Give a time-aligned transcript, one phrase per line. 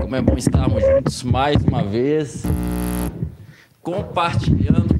[0.00, 2.44] Como é bom estarmos juntos mais uma vez,
[3.82, 4.94] compartilhando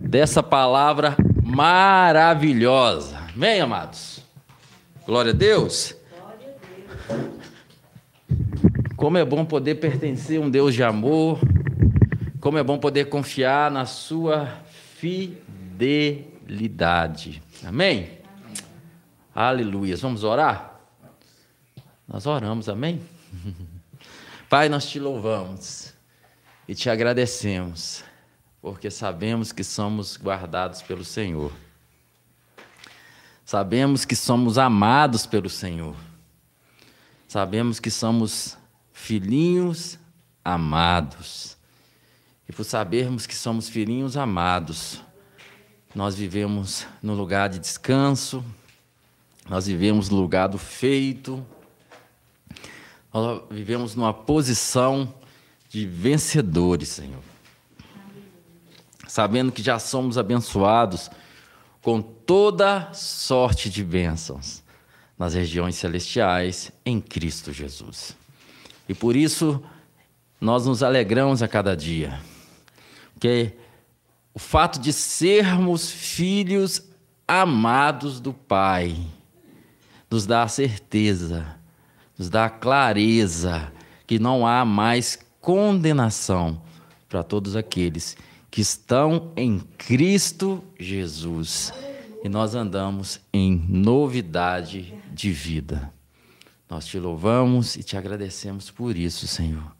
[0.00, 3.16] dessa palavra maravilhosa.
[3.32, 4.20] Amém, amados?
[5.06, 5.94] Glória a Deus.
[8.96, 11.38] Como é bom poder pertencer a um Deus de amor,
[12.40, 14.48] como é bom poder confiar na sua
[14.98, 17.40] fidelidade.
[17.64, 18.18] Amém?
[19.32, 19.96] Aleluia.
[19.98, 20.80] Vamos orar?
[22.08, 23.00] Nós oramos, amém?
[24.54, 25.92] Pai, nós te louvamos
[26.68, 28.04] e te agradecemos,
[28.62, 31.50] porque sabemos que somos guardados pelo Senhor.
[33.44, 35.96] Sabemos que somos amados pelo Senhor.
[37.26, 38.56] Sabemos que somos
[38.92, 39.98] filhinhos
[40.44, 41.56] amados.
[42.48, 45.02] E por sabermos que somos filhinhos amados,
[45.92, 48.44] nós vivemos no lugar de descanso,
[49.48, 51.44] nós vivemos no lugar do feito,
[53.14, 55.14] nós vivemos numa posição
[55.68, 57.22] de vencedores, Senhor.
[59.06, 61.08] Sabendo que já somos abençoados
[61.80, 64.64] com toda sorte de bênçãos
[65.16, 68.16] nas regiões celestiais em Cristo Jesus.
[68.88, 69.62] E por isso
[70.40, 72.20] nós nos alegramos a cada dia,
[73.14, 73.52] porque
[74.34, 76.82] o fato de sermos filhos
[77.28, 78.96] amados do Pai
[80.10, 81.62] nos dá a certeza
[82.18, 83.72] nos dá clareza
[84.06, 86.60] que não há mais condenação
[87.08, 88.16] para todos aqueles
[88.50, 91.72] que estão em Cristo Jesus.
[92.22, 95.92] E nós andamos em novidade de vida.
[96.70, 99.74] Nós te louvamos e te agradecemos por isso, Senhor.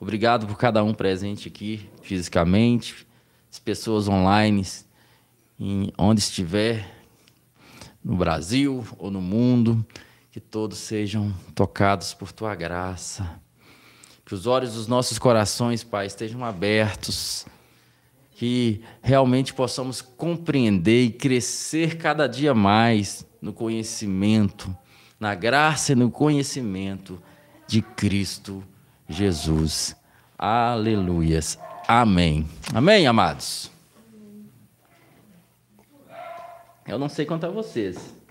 [0.00, 3.06] Obrigado por cada um presente aqui, fisicamente,
[3.52, 4.64] as pessoas online,
[5.98, 7.02] onde estiver,
[8.02, 9.84] no Brasil ou no mundo
[10.32, 13.38] que todos sejam tocados por tua graça.
[14.24, 17.44] Que os olhos dos nossos corações, Pai, estejam abertos.
[18.30, 24.74] Que realmente possamos compreender e crescer cada dia mais no conhecimento,
[25.20, 27.22] na graça e no conhecimento
[27.68, 28.64] de Cristo
[29.06, 29.94] Jesus.
[30.38, 31.58] Aleluias.
[31.86, 32.48] Amém.
[32.72, 33.70] Amém, amados?
[36.86, 38.21] Eu não sei quanto a vocês.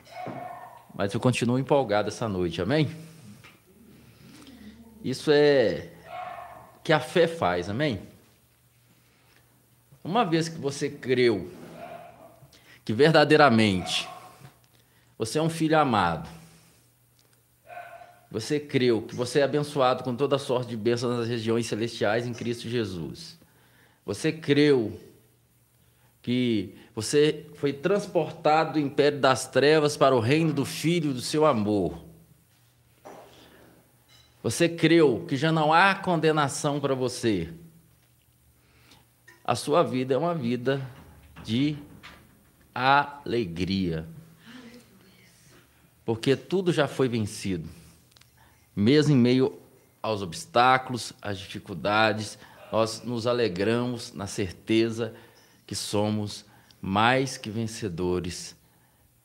[0.93, 2.89] Mas eu continuo empolgado essa noite, amém?
[5.03, 5.89] Isso é
[6.83, 8.01] que a fé faz, amém?
[10.03, 11.51] Uma vez que você creu
[12.83, 14.09] que verdadeiramente
[15.17, 16.27] você é um filho amado,
[18.31, 22.33] você creu que você é abençoado com toda sorte de bênçãos nas regiões celestiais em
[22.33, 23.37] Cristo Jesus,
[24.05, 24.99] você creu
[26.21, 31.47] que você foi transportado do império das trevas para o reino do Filho do seu
[31.47, 31.97] amor.
[34.43, 37.49] Você creu que já não há condenação para você.
[39.43, 40.79] A sua vida é uma vida
[41.43, 41.75] de
[42.73, 44.07] alegria.
[46.05, 47.67] Porque tudo já foi vencido.
[48.75, 49.59] Mesmo em meio
[50.03, 52.37] aos obstáculos, às dificuldades,
[52.71, 55.15] nós nos alegramos na certeza
[55.65, 56.45] que somos
[56.81, 58.55] mais que vencedores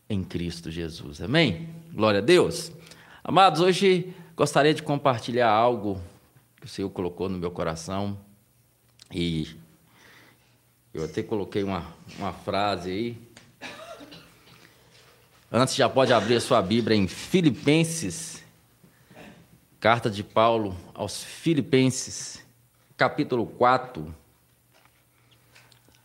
[0.09, 1.22] em Cristo Jesus.
[1.22, 1.71] Amém?
[1.93, 2.71] Glória a Deus.
[3.25, 6.00] Amados, hoje gostaria de compartilhar algo
[6.61, 8.19] que o Senhor colocou no meu coração
[9.11, 9.56] e
[10.93, 11.87] eu até coloquei uma,
[12.19, 13.19] uma frase aí.
[15.50, 18.44] Antes, já pode abrir a sua Bíblia em Filipenses,
[19.81, 22.44] carta de Paulo aos Filipenses,
[22.97, 24.15] capítulo 4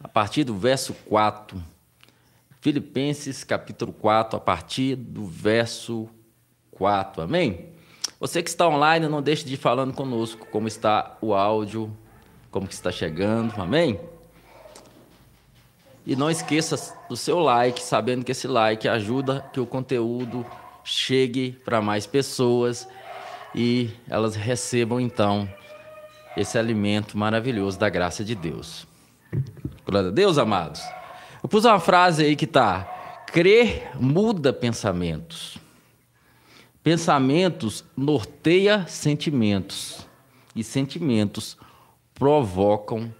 [0.04, 1.62] a partir do verso 4.
[2.60, 6.10] Filipenses capítulo 4, a partir do verso
[6.72, 7.24] 4.
[7.24, 7.70] Amém?
[8.20, 11.96] Você que está online, não deixe de ir falando conosco como está o áudio,
[12.52, 13.60] como que está chegando.
[13.60, 14.00] Amém?
[16.06, 20.46] E não esqueça do seu like, sabendo que esse like ajuda que o conteúdo
[20.84, 22.88] chegue para mais pessoas
[23.54, 25.48] e elas recebam então
[26.36, 28.88] esse alimento maravilhoso da graça de Deus.
[29.86, 30.82] Glória a Deus, amados.
[31.42, 32.84] Eu pus uma frase aí que está:
[33.26, 35.58] crer muda pensamentos.
[36.84, 40.08] Pensamentos norteia sentimentos.
[40.56, 41.58] E sentimentos
[42.14, 43.12] provocam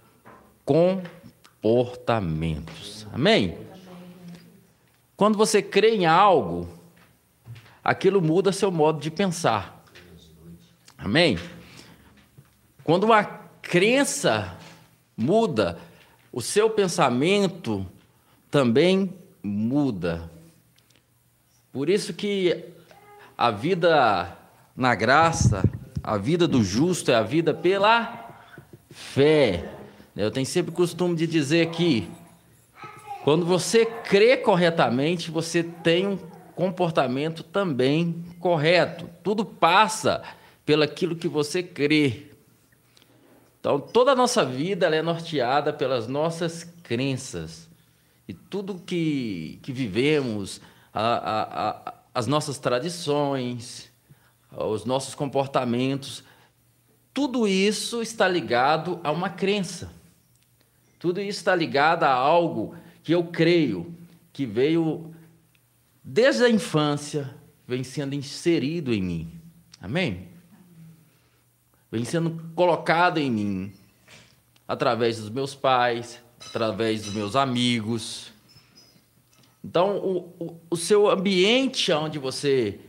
[0.64, 3.08] comportamentos.
[3.12, 3.58] Amém?
[5.16, 6.68] Quando você crê em algo,
[7.82, 9.84] aquilo muda seu modo de pensar.
[10.96, 11.36] Amém?
[12.84, 14.56] Quando uma crença
[15.16, 15.76] muda,
[16.32, 17.86] o seu pensamento
[18.50, 19.12] também
[19.42, 20.30] muda.
[21.72, 22.64] Por isso que
[23.36, 24.36] a vida
[24.76, 25.62] na graça
[26.04, 28.42] A vida do justo é a vida pela
[28.90, 29.70] fé.
[30.16, 32.08] Eu tenho sempre costume de dizer que
[33.22, 36.18] quando você crê corretamente, você tem um
[36.56, 39.08] comportamento também correto.
[39.22, 40.22] Tudo passa
[40.66, 42.31] pelaquilo que você crê.
[43.62, 47.68] Então, toda a nossa vida é norteada pelas nossas crenças.
[48.26, 50.60] E tudo que, que vivemos,
[50.92, 53.88] a, a, a, as nossas tradições,
[54.50, 56.24] os nossos comportamentos,
[57.14, 59.92] tudo isso está ligado a uma crença.
[60.98, 62.74] Tudo isso está ligado a algo
[63.04, 63.94] que eu creio
[64.32, 65.14] que veio
[66.02, 67.32] desde a infância,
[67.64, 69.40] vem sendo inserido em mim.
[69.80, 70.31] Amém?
[71.92, 73.72] Vem sendo colocado em mim
[74.66, 76.18] através dos meus pais,
[76.48, 78.32] através dos meus amigos.
[79.62, 82.80] Então, o, o, o seu ambiente onde você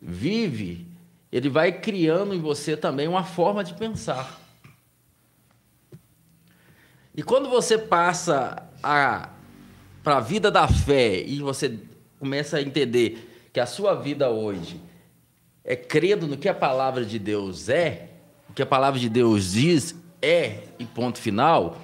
[0.00, 0.86] vive,
[1.32, 4.40] ele vai criando em você também uma forma de pensar.
[7.16, 9.28] E quando você passa para
[10.04, 11.80] a vida da fé e você
[12.20, 14.80] começa a entender que a sua vida hoje
[15.64, 18.10] é crendo no que a palavra de Deus é,
[18.56, 21.76] que a palavra de Deus diz é e ponto final,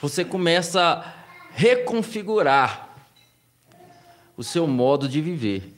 [0.00, 1.12] você começa a
[1.52, 2.88] reconfigurar
[4.34, 5.76] o seu modo de viver.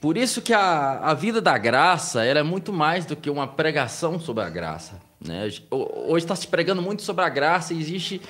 [0.00, 4.18] Por isso que a, a vida da graça é muito mais do que uma pregação
[4.20, 5.00] sobre a graça.
[5.20, 5.50] Né?
[5.70, 8.22] Hoje está se pregando muito sobre a graça e existe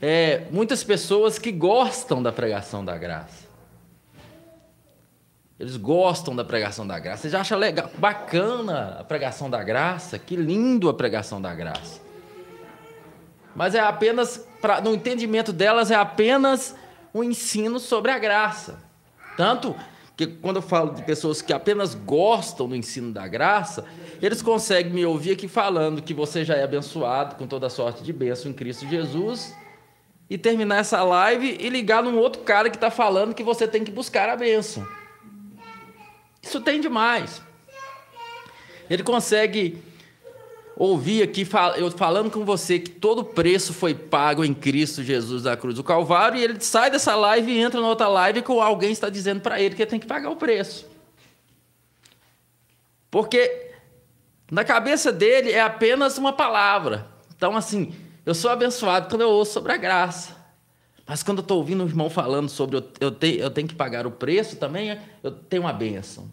[0.00, 3.41] é, muitas pessoas que gostam da pregação da graça.
[5.62, 7.24] Eles gostam da pregação da graça.
[7.24, 12.00] Eles acham legal, bacana a pregação da graça, que lindo a pregação da graça.
[13.54, 16.74] Mas é apenas, pra, no entendimento delas, é apenas
[17.14, 18.82] um ensino sobre a graça.
[19.36, 19.76] Tanto
[20.16, 23.84] que quando eu falo de pessoas que apenas gostam do ensino da graça,
[24.20, 28.12] eles conseguem me ouvir aqui falando que você já é abençoado com toda sorte de
[28.12, 29.54] bênção em Cristo Jesus
[30.28, 33.84] e terminar essa live e ligar num outro cara que está falando que você tem
[33.84, 34.84] que buscar a bênção.
[36.42, 37.40] Isso tem demais.
[38.90, 39.82] Ele consegue
[40.76, 41.46] ouvir aqui
[41.76, 45.84] eu falando com você que todo preço foi pago em Cristo Jesus da cruz do
[45.84, 49.40] Calvário e ele sai dessa live e entra na outra live com alguém está dizendo
[49.40, 50.90] para ele que ele tem que pagar o preço.
[53.10, 53.70] Porque
[54.50, 57.06] na cabeça dele é apenas uma palavra.
[57.36, 57.94] Então, assim,
[58.24, 60.41] eu sou abençoado quando eu ouço sobre a graça.
[61.06, 63.74] Mas quando eu estou ouvindo um irmão falando sobre eu, eu, te, eu tenho que
[63.74, 66.28] pagar o preço também, eu tenho uma bênção.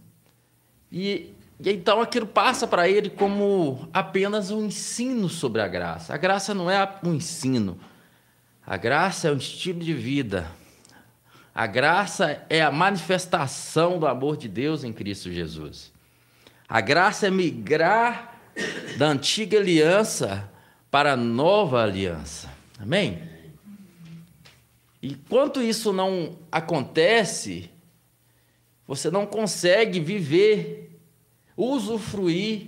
[0.92, 6.14] E e então aquilo passa para ele como apenas um ensino sobre a graça.
[6.14, 7.78] A graça não é um ensino.
[8.66, 10.50] A graça é um estilo de vida.
[11.54, 15.92] A graça é a manifestação do amor de Deus em Cristo Jesus.
[16.68, 18.36] A graça é migrar
[18.98, 20.50] da antiga aliança
[20.90, 22.50] para a nova aliança.
[22.80, 23.22] Amém?
[25.02, 27.70] E quanto isso não acontece,
[28.86, 31.00] você não consegue viver
[31.56, 32.68] usufruir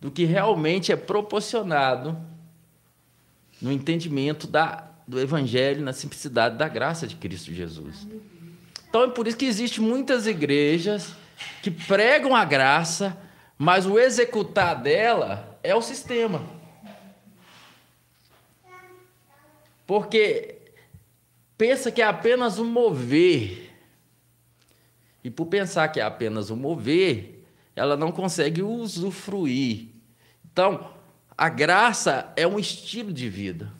[0.00, 2.16] do que realmente é proporcionado
[3.60, 8.06] no entendimento da, do Evangelho, na simplicidade da graça de Cristo Jesus.
[8.88, 11.14] Então é por isso que existem muitas igrejas
[11.62, 13.16] que pregam a graça,
[13.56, 16.42] mas o executar dela é o sistema.
[19.86, 20.51] Porque
[21.62, 23.70] pensa que é apenas um mover.
[25.22, 27.44] E por pensar que é apenas um mover,
[27.76, 29.86] ela não consegue usufruir.
[30.44, 30.90] Então,
[31.38, 33.72] a graça é um estilo de vida.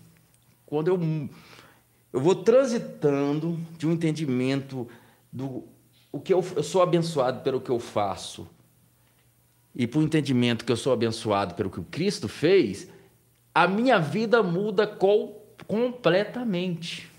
[0.64, 1.28] Quando eu,
[2.12, 4.86] eu vou transitando de um entendimento
[5.32, 5.64] do
[6.12, 8.46] o que eu, eu sou abençoado pelo que eu faço
[9.74, 12.88] e para o entendimento que eu sou abençoado pelo que o Cristo fez,
[13.52, 17.10] a minha vida muda com, completamente.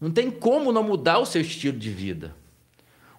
[0.00, 2.34] Não tem como não mudar o seu estilo de vida.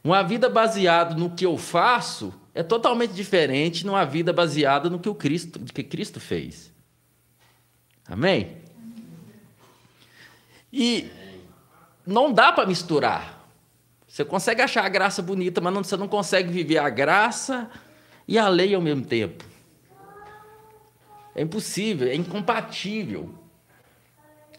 [0.04, 5.00] Uma vida baseada no que eu faço é totalmente diferente de uma vida baseada no
[5.00, 6.72] que o Cristo, que Cristo fez.
[8.08, 8.58] Amém?
[10.72, 11.10] E
[12.06, 13.46] não dá para misturar.
[14.08, 17.70] Você consegue achar a graça bonita, mas não, você não consegue viver a graça
[18.28, 19.44] e a lei ao mesmo tempo.
[21.36, 23.34] É impossível, é incompatível.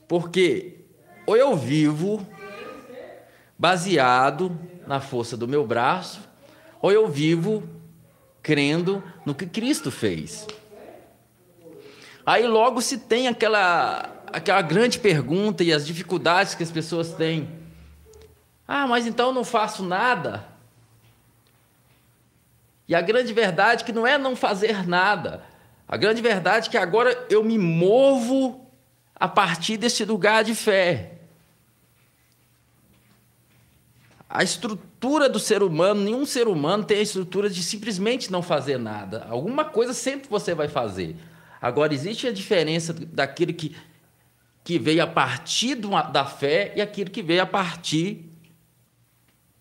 [0.06, 0.84] Porque
[1.28, 2.26] ou eu vivo
[3.58, 6.26] baseado na força do meu braço,
[6.80, 7.68] ou eu vivo
[8.42, 10.47] crendo no que Cristo fez.
[12.25, 17.47] Aí logo se tem aquela, aquela grande pergunta e as dificuldades que as pessoas têm.
[18.66, 20.47] Ah, mas então eu não faço nada?
[22.88, 25.44] E a grande verdade é que não é não fazer nada.
[25.87, 28.66] A grande verdade é que agora eu me movo
[29.14, 31.17] a partir desse lugar de fé.
[34.28, 38.78] A estrutura do ser humano, nenhum ser humano tem a estrutura de simplesmente não fazer
[38.78, 39.26] nada.
[39.30, 41.16] Alguma coisa sempre você vai fazer.
[41.62, 43.75] Agora, existe a diferença daquele que,
[44.62, 45.76] que veio a partir
[46.12, 48.26] da fé e aquilo que veio a partir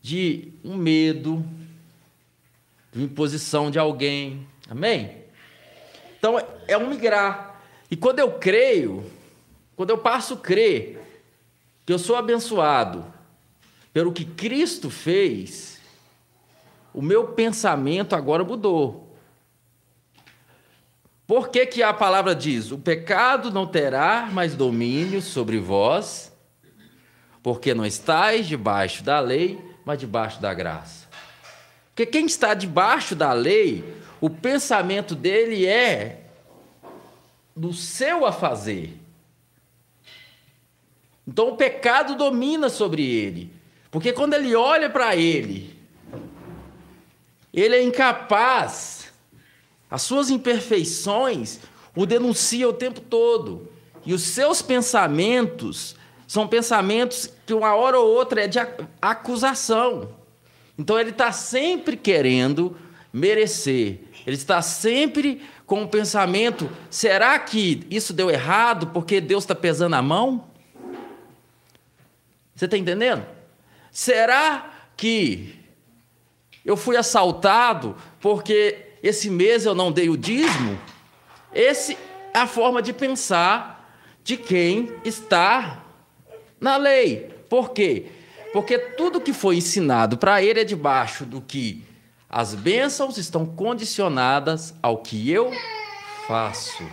[0.02, 1.46] de um medo,
[2.92, 4.46] de imposição de alguém.
[4.70, 5.24] Amém?
[6.20, 7.62] Então, é um migrar.
[7.90, 9.10] E quando eu creio,
[9.78, 11.02] quando eu passo a crer
[11.86, 13.06] que eu sou abençoado,
[13.98, 15.82] pelo que Cristo fez,
[16.94, 19.18] o meu pensamento agora mudou.
[21.26, 26.32] Por que, que a palavra diz: o pecado não terá mais domínio sobre vós,
[27.42, 31.08] porque não estáis debaixo da lei, mas debaixo da graça?
[31.88, 33.84] Porque quem está debaixo da lei,
[34.22, 36.22] o pensamento dele é
[37.56, 38.96] do seu a fazer.
[41.28, 43.57] Então o pecado domina sobre ele.
[43.90, 45.78] Porque quando ele olha para ele,
[47.54, 49.12] ele é incapaz,
[49.90, 51.60] as suas imperfeições
[51.96, 53.68] o denuncia o tempo todo.
[54.06, 55.96] E os seus pensamentos
[56.28, 58.60] são pensamentos que uma hora ou outra é de
[59.02, 60.16] acusação.
[60.78, 62.78] Então ele está sempre querendo
[63.12, 64.02] merecer.
[64.26, 69.96] Ele está sempre com o pensamento: será que isso deu errado porque Deus está pesando
[69.96, 70.46] a mão?
[72.56, 73.26] Você está entendendo?
[73.98, 75.60] Será que
[76.64, 80.80] eu fui assaltado porque esse mês eu não dei o dízimo?
[81.52, 81.98] Essa é
[82.38, 83.92] a forma de pensar
[84.24, 85.84] de quem está
[86.62, 87.36] na lei.
[87.50, 88.12] Por quê?
[88.54, 91.84] Porque tudo que foi ensinado para ele é debaixo do que
[92.30, 95.52] as bênçãos estão condicionadas ao que eu
[96.28, 96.88] faço.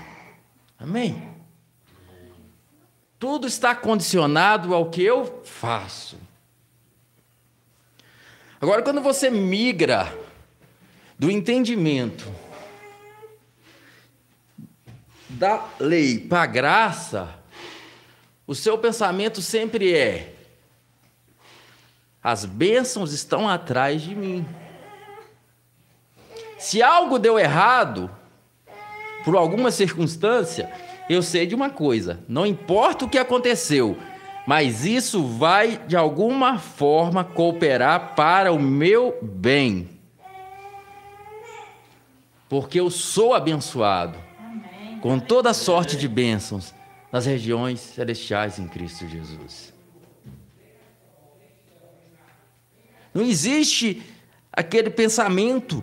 [0.79, 1.23] Amém?
[3.19, 6.24] Tudo está condicionado ao que eu faço.
[8.65, 10.19] Agora, quando você migra
[11.19, 12.25] do entendimento
[15.29, 17.29] da lei para a graça,
[18.47, 20.35] o seu pensamento sempre é:
[22.23, 24.49] as bênçãos estão atrás de mim.
[26.59, 28.11] Se algo deu errado,
[29.27, 30.73] por alguma circunstância,
[31.11, 33.99] eu sei de uma coisa: não importa o que aconteceu,
[34.47, 39.89] mas isso vai de alguma forma cooperar para o meu bem.
[42.49, 44.99] Porque eu sou abençoado Amém.
[45.01, 46.75] com toda sorte de bênçãos
[47.11, 49.73] nas regiões celestiais em Cristo Jesus.
[53.15, 54.03] Não existe
[54.53, 55.83] aquele pensamento.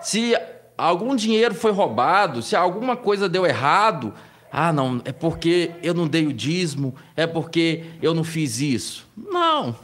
[0.00, 0.34] Se
[0.76, 4.14] algum dinheiro foi roubado, se alguma coisa deu errado,
[4.52, 9.08] ah, não, é porque eu não dei o dízimo, é porque eu não fiz isso.
[9.16, 9.74] Não.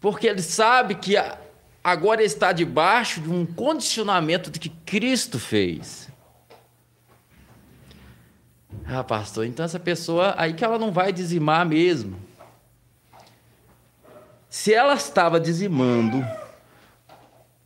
[0.00, 1.14] Porque ele sabe que
[1.84, 6.08] agora está debaixo de um condicionamento que Cristo fez.
[8.86, 12.18] Ah, pastor, então essa pessoa, aí que ela não vai dizimar mesmo.
[14.48, 16.24] Se ela estava dizimando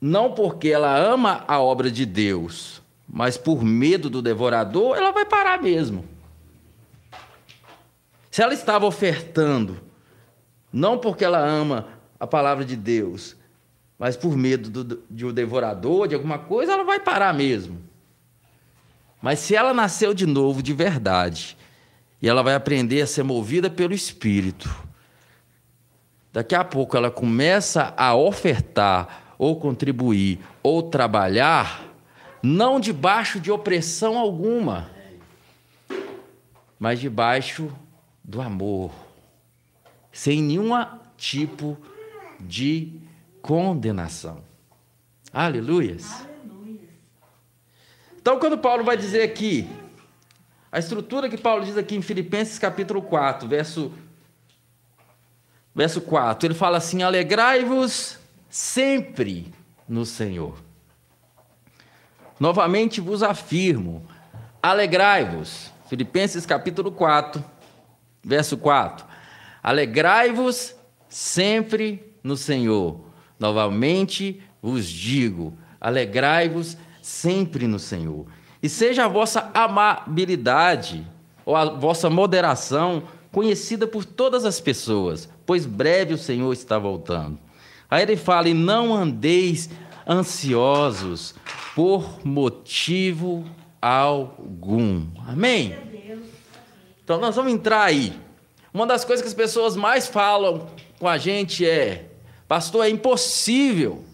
[0.06, 5.24] não porque ela ama a obra de Deus, mas por medo do devorador, ela vai
[5.24, 6.04] parar mesmo.
[8.30, 9.80] Se ela estava ofertando,
[10.70, 11.88] não porque ela ama
[12.20, 13.34] a palavra de Deus,
[13.98, 17.82] mas por medo do, de um devorador, de alguma coisa, ela vai parar mesmo.
[19.22, 21.56] Mas se ela nasceu de novo, de verdade,
[22.20, 24.68] e ela vai aprender a ser movida pelo Espírito,
[26.30, 31.84] daqui a pouco ela começa a ofertar ou contribuir, ou trabalhar,
[32.42, 34.90] não debaixo de opressão alguma,
[36.78, 37.70] mas debaixo
[38.22, 38.92] do amor,
[40.12, 40.70] sem nenhum
[41.16, 41.76] tipo
[42.40, 43.00] de
[43.40, 44.42] condenação.
[45.32, 46.26] Aleluias.
[48.20, 49.68] Então, quando Paulo vai dizer aqui,
[50.72, 53.92] a estrutura que Paulo diz aqui em Filipenses capítulo 4, verso,
[55.74, 58.18] verso 4, ele fala assim: Alegrai-vos
[58.54, 59.52] sempre
[59.88, 60.54] no Senhor.
[62.38, 64.06] Novamente vos afirmo:
[64.62, 65.72] alegrai-vos.
[65.88, 67.44] Filipenses capítulo 4,
[68.22, 69.04] verso 4.
[69.60, 70.72] Alegrai-vos
[71.08, 73.00] sempre no Senhor.
[73.40, 78.24] Novamente vos digo: alegrai-vos sempre no Senhor.
[78.62, 81.04] E seja a vossa amabilidade
[81.44, 87.36] ou a vossa moderação conhecida por todas as pessoas, pois breve o Senhor está voltando.
[87.90, 89.70] Aí ele fala: e não andeis
[90.08, 91.34] ansiosos
[91.74, 93.44] por motivo
[93.80, 95.06] algum.
[95.26, 95.76] Amém?
[97.02, 98.18] Então nós vamos entrar aí.
[98.72, 102.10] Uma das coisas que as pessoas mais falam com a gente é:
[102.48, 104.04] Pastor, é impossível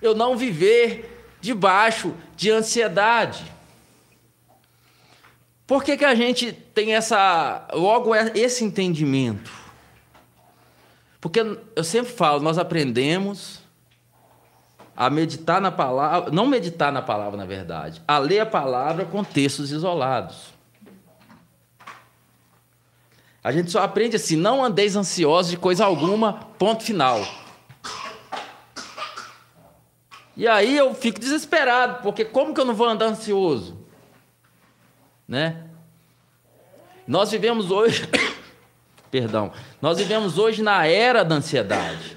[0.00, 3.44] eu não viver debaixo de ansiedade.
[5.66, 9.65] Por que, que a gente tem essa logo esse entendimento?
[11.26, 11.40] Porque
[11.74, 13.58] eu sempre falo, nós aprendemos
[14.96, 19.24] a meditar na palavra, não meditar na palavra, na verdade, a ler a palavra com
[19.24, 20.54] textos isolados.
[23.42, 27.20] A gente só aprende assim: não andeis ansiosos de coisa alguma, ponto final.
[30.36, 33.76] E aí eu fico desesperado, porque como que eu não vou andar ansioso?
[35.26, 35.64] Né?
[37.04, 38.08] Nós vivemos hoje,
[39.10, 42.16] perdão, nós vivemos hoje na era da ansiedade.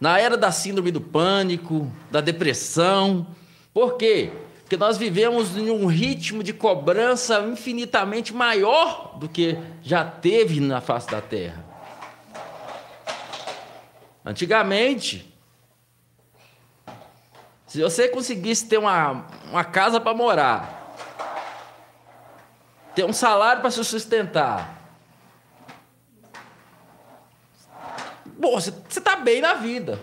[0.00, 3.26] Na era da síndrome do pânico, da depressão.
[3.72, 4.30] Por quê?
[4.60, 10.80] Porque nós vivemos em um ritmo de cobrança infinitamente maior do que já teve na
[10.80, 11.64] face da terra.
[14.24, 15.32] Antigamente,
[17.66, 20.96] se você conseguisse ter uma, uma casa para morar,
[22.94, 24.75] ter um salário para se sustentar,
[28.52, 30.00] você está bem na vida.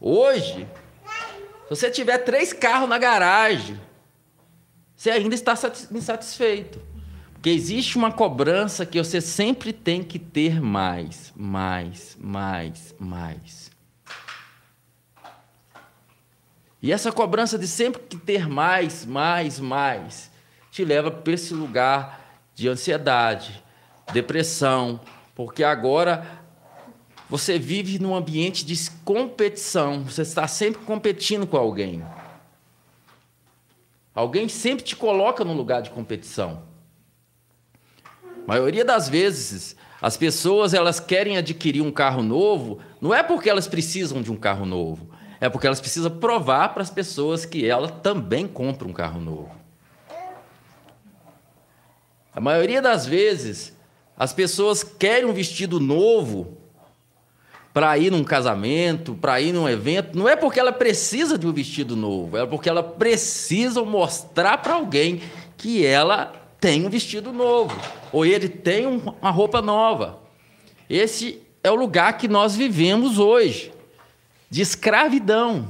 [0.00, 0.68] Hoje,
[1.64, 3.80] se você tiver três carros na garagem,
[4.94, 5.54] você ainda está
[5.90, 6.80] insatisfeito.
[7.32, 13.70] Porque existe uma cobrança que você sempre tem que ter mais, mais, mais, mais.
[16.82, 20.30] E essa cobrança de sempre que ter mais, mais, mais,
[20.70, 23.63] te leva para esse lugar de ansiedade,
[24.12, 25.00] depressão,
[25.34, 26.44] porque agora
[27.28, 32.04] você vive num ambiente de competição, você está sempre competindo com alguém.
[34.14, 36.62] Alguém sempre te coloca no lugar de competição.
[38.24, 43.50] A maioria das vezes, as pessoas elas querem adquirir um carro novo, não é porque
[43.50, 47.66] elas precisam de um carro novo, é porque elas precisam provar para as pessoas que
[47.66, 49.50] ela também compra um carro novo.
[52.32, 53.73] A maioria das vezes,
[54.16, 56.58] as pessoas querem um vestido novo
[57.72, 61.52] para ir num casamento, para ir num evento, não é porque ela precisa de um
[61.52, 65.20] vestido novo, é porque ela precisa mostrar para alguém
[65.56, 67.76] que ela tem um vestido novo,
[68.12, 70.20] ou ele tem uma roupa nova.
[70.88, 73.72] Esse é o lugar que nós vivemos hoje,
[74.48, 75.68] de escravidão.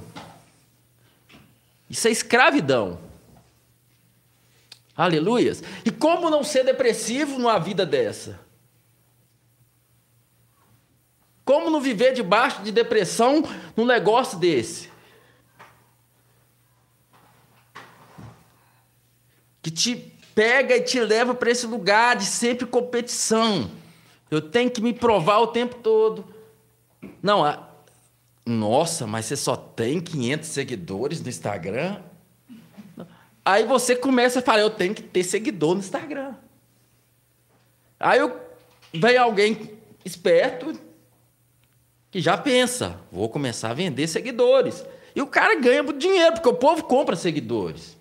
[1.88, 2.98] Isso é escravidão.
[4.96, 5.62] Aleluias.
[5.84, 8.40] E como não ser depressivo numa vida dessa?
[11.44, 13.42] Como não viver debaixo de depressão
[13.76, 14.88] num negócio desse?
[19.60, 23.70] Que te pega e te leva para esse lugar de sempre competição.
[24.30, 26.24] Eu tenho que me provar o tempo todo.
[27.22, 27.68] Não, a...
[28.46, 32.00] nossa, mas você só tem 500 seguidores no Instagram?
[33.44, 36.34] Aí você começa a falar, eu tenho que ter seguidor no Instagram.
[38.00, 38.40] Aí eu...
[38.92, 40.78] vem alguém esperto,
[42.10, 44.84] que já pensa, vou começar a vender seguidores.
[45.14, 47.96] E o cara ganha dinheiro, porque o povo compra seguidores.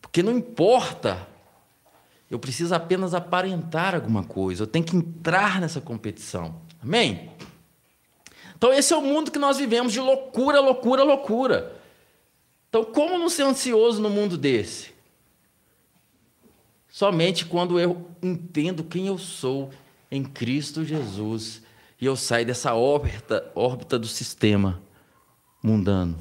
[0.00, 1.26] Porque não importa,
[2.30, 6.60] eu preciso apenas aparentar alguma coisa, eu tenho que entrar nessa competição.
[6.82, 7.30] Amém?
[8.56, 11.77] Então, esse é o mundo que nós vivemos de loucura, loucura, loucura.
[12.68, 14.92] Então, como não ser ansioso no mundo desse?
[16.88, 19.70] Somente quando eu entendo quem eu sou
[20.10, 21.62] em Cristo Jesus
[22.00, 24.82] e eu saio dessa órbita, órbita do sistema
[25.62, 26.18] mundano.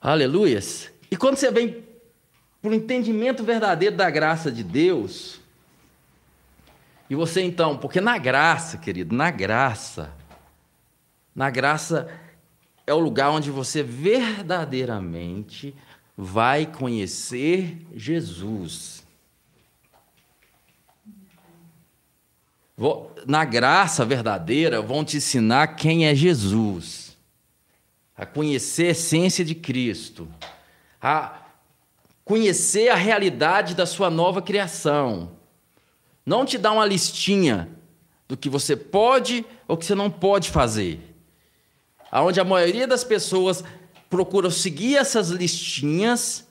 [0.00, 0.90] Aleluias.
[1.10, 1.84] E quando você vem
[2.62, 5.40] para o entendimento verdadeiro da graça de Deus,
[7.08, 10.14] e você então, porque na graça, querido, na graça,
[11.34, 12.08] na graça
[12.86, 15.74] é o lugar onde você verdadeiramente
[16.16, 19.00] vai conhecer Jesus.
[23.26, 27.14] na graça verdadeira, vão te ensinar quem é Jesus,
[28.16, 30.26] a conhecer a essência de Cristo,
[31.00, 31.42] a
[32.24, 35.32] conhecer a realidade da sua nova criação.
[36.24, 37.68] Não te dá uma listinha
[38.26, 41.09] do que você pode ou que você não pode fazer.
[42.10, 43.62] Aonde a maioria das pessoas
[44.08, 46.46] procura seguir essas listinhas,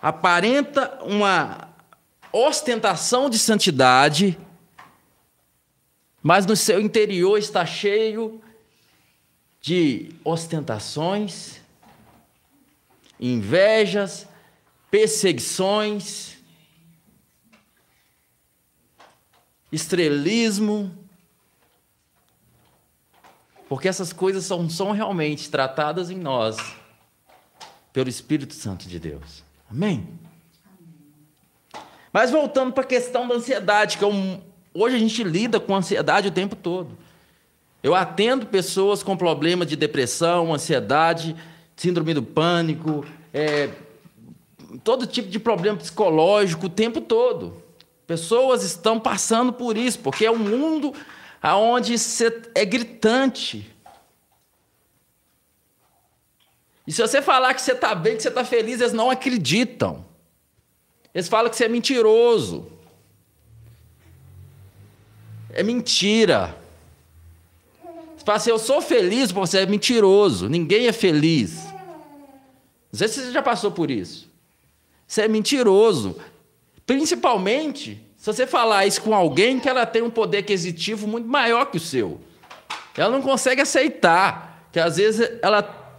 [0.00, 1.68] aparenta uma
[2.32, 4.38] ostentação de santidade,
[6.22, 8.40] mas no seu interior está cheio
[9.60, 11.60] de ostentações,
[13.18, 14.26] invejas,
[14.90, 16.36] perseguições,
[19.70, 20.96] estrelismo,
[23.68, 26.56] porque essas coisas são, são realmente tratadas em nós
[27.92, 29.42] pelo Espírito Santo de Deus.
[29.70, 30.06] Amém?
[32.12, 34.40] Mas voltando para a questão da ansiedade, que é um,
[34.72, 36.96] hoje a gente lida com ansiedade o tempo todo.
[37.82, 41.36] Eu atendo pessoas com problemas de depressão, ansiedade,
[41.76, 43.70] síndrome do pânico, é,
[44.82, 47.62] todo tipo de problema psicológico o tempo todo.
[48.06, 50.94] Pessoas estão passando por isso, porque é um mundo
[51.42, 51.94] onde
[52.54, 53.70] é gritante.
[56.86, 60.04] E se você falar que você está bem, que você está feliz, eles não acreditam.
[61.12, 62.70] Eles falam que você é mentiroso.
[65.50, 66.56] É mentira.
[68.16, 70.48] Você fala assim, eu sou feliz, você é mentiroso.
[70.48, 71.64] Ninguém é feliz.
[72.92, 74.30] Não sei se você já passou por isso.
[75.06, 76.16] Você é mentiroso.
[76.84, 81.66] Principalmente se você falar isso com alguém que ela tem um poder aquisitivo muito maior
[81.66, 82.20] que o seu.
[82.96, 85.94] Ela não consegue aceitar que às vezes ela,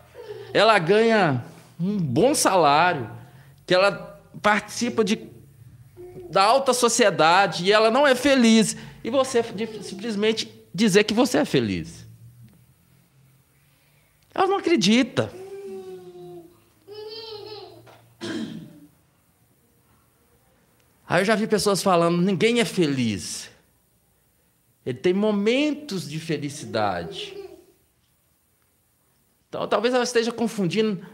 [0.53, 1.45] ela ganha
[1.79, 3.09] um bom salário,
[3.65, 5.25] que ela participa de,
[6.29, 8.75] da alta sociedade e ela não é feliz.
[9.05, 9.41] E você
[9.81, 12.05] simplesmente dizer que você é feliz.
[14.35, 15.31] Ela não acredita.
[21.07, 23.49] Aí eu já vi pessoas falando: ninguém é feliz.
[24.85, 27.35] Ele tem momentos de felicidade.
[29.47, 31.05] Então, talvez ela esteja confundindo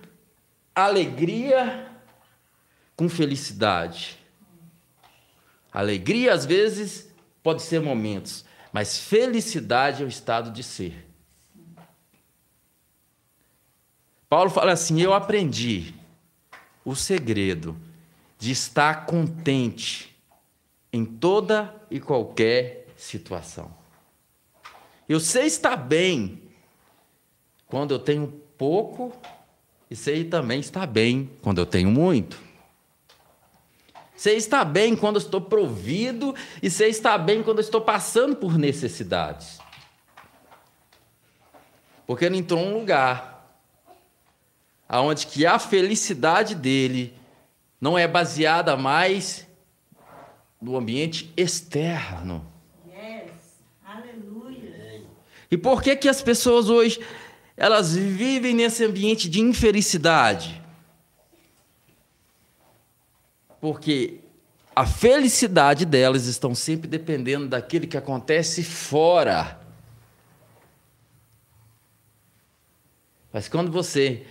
[0.76, 1.92] alegria
[2.96, 4.18] com felicidade.
[5.72, 11.08] Alegria, às vezes, pode ser momentos, mas felicidade é o estado de ser.
[14.28, 15.94] Paulo fala assim: Eu aprendi
[16.84, 17.76] o segredo
[18.44, 20.14] de estar contente
[20.92, 23.74] em toda e qualquer situação.
[25.08, 26.44] Eu sei estar bem
[27.68, 28.28] quando eu tenho
[28.58, 29.16] pouco
[29.90, 32.38] e sei também estar bem quando eu tenho muito.
[34.14, 39.58] Sei estar bem quando estou provido e sei estar bem quando estou passando por necessidades.
[42.06, 43.58] Porque ele entrou num lugar
[44.90, 47.23] aonde que a felicidade dele
[47.84, 49.46] não é baseada mais
[50.62, 52.50] no ambiente externo.
[52.88, 53.34] Yes.
[53.86, 55.02] Aleluia.
[55.52, 57.06] E por que que as pessoas hoje
[57.58, 60.64] elas vivem nesse ambiente de infelicidade?
[63.60, 64.22] Porque
[64.74, 69.60] a felicidade delas estão sempre dependendo daquilo que acontece fora.
[73.34, 74.26] Mas quando você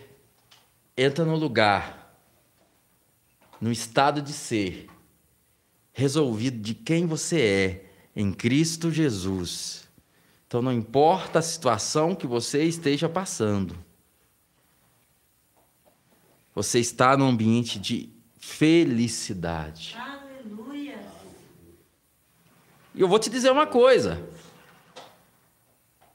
[0.97, 2.02] entra no lugar
[3.62, 4.88] no estado de ser,
[5.92, 7.85] resolvido de quem você é
[8.16, 9.88] em Cristo Jesus.
[10.48, 13.79] Então não importa a situação que você esteja passando.
[16.53, 19.96] Você está num ambiente de felicidade.
[19.96, 20.98] Aleluia.
[22.96, 24.29] E eu vou te dizer uma coisa.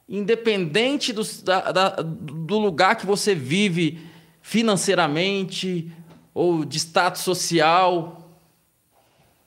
[0.08, 4.06] Independente do, da, da, do lugar que você vive
[4.42, 5.90] financeiramente,
[6.38, 8.30] ou de status social,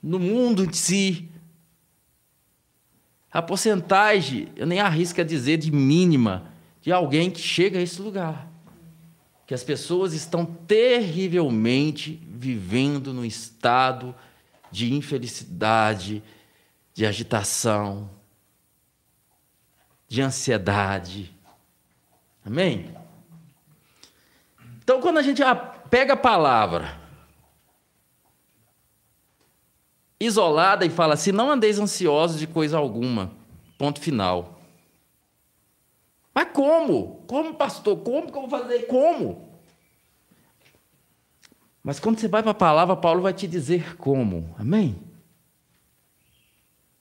[0.03, 1.29] no mundo em si.
[3.31, 6.51] A porcentagem, eu nem arrisco a dizer de mínima,
[6.81, 8.45] de alguém que chega a esse lugar.
[9.47, 14.13] Que as pessoas estão terrivelmente vivendo num estado
[14.69, 16.21] de infelicidade,
[16.93, 18.09] de agitação,
[20.09, 21.33] de ansiedade.
[22.45, 22.93] Amém?
[24.83, 25.41] Então, quando a gente
[25.91, 26.99] pega a palavra
[30.19, 33.31] isolada e fala assim: não andeis ansiosos de coisa alguma.
[33.77, 34.61] Ponto final.
[36.33, 37.23] Mas como?
[37.27, 37.97] Como, pastor?
[37.97, 38.83] Como que eu vou fazer?
[38.87, 39.51] Como?
[41.83, 44.55] Mas quando você vai para a palavra, Paulo vai te dizer como.
[44.57, 44.95] Amém?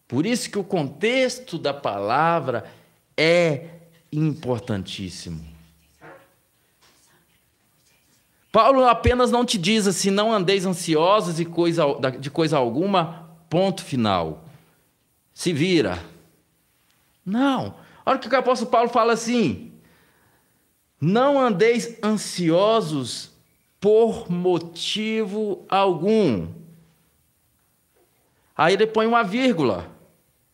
[0.09, 2.65] Por isso que o contexto da palavra
[3.17, 3.67] é
[4.11, 5.60] importantíssimo.
[8.53, 11.85] Paulo apenas não te diz assim, não andeis ansiosos de coisa,
[12.19, 14.45] de coisa alguma, ponto final.
[15.33, 16.03] Se vira.
[17.25, 17.75] Não.
[18.05, 19.73] Olha o que o apóstolo Paulo fala assim.
[21.01, 23.31] Não andeis ansiosos
[23.81, 26.49] por motivo algum.
[28.57, 29.89] Aí ele põe uma vírgula.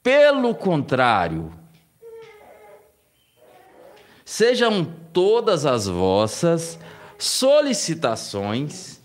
[0.03, 1.53] Pelo contrário,
[4.25, 6.79] sejam todas as vossas
[7.19, 9.01] solicitações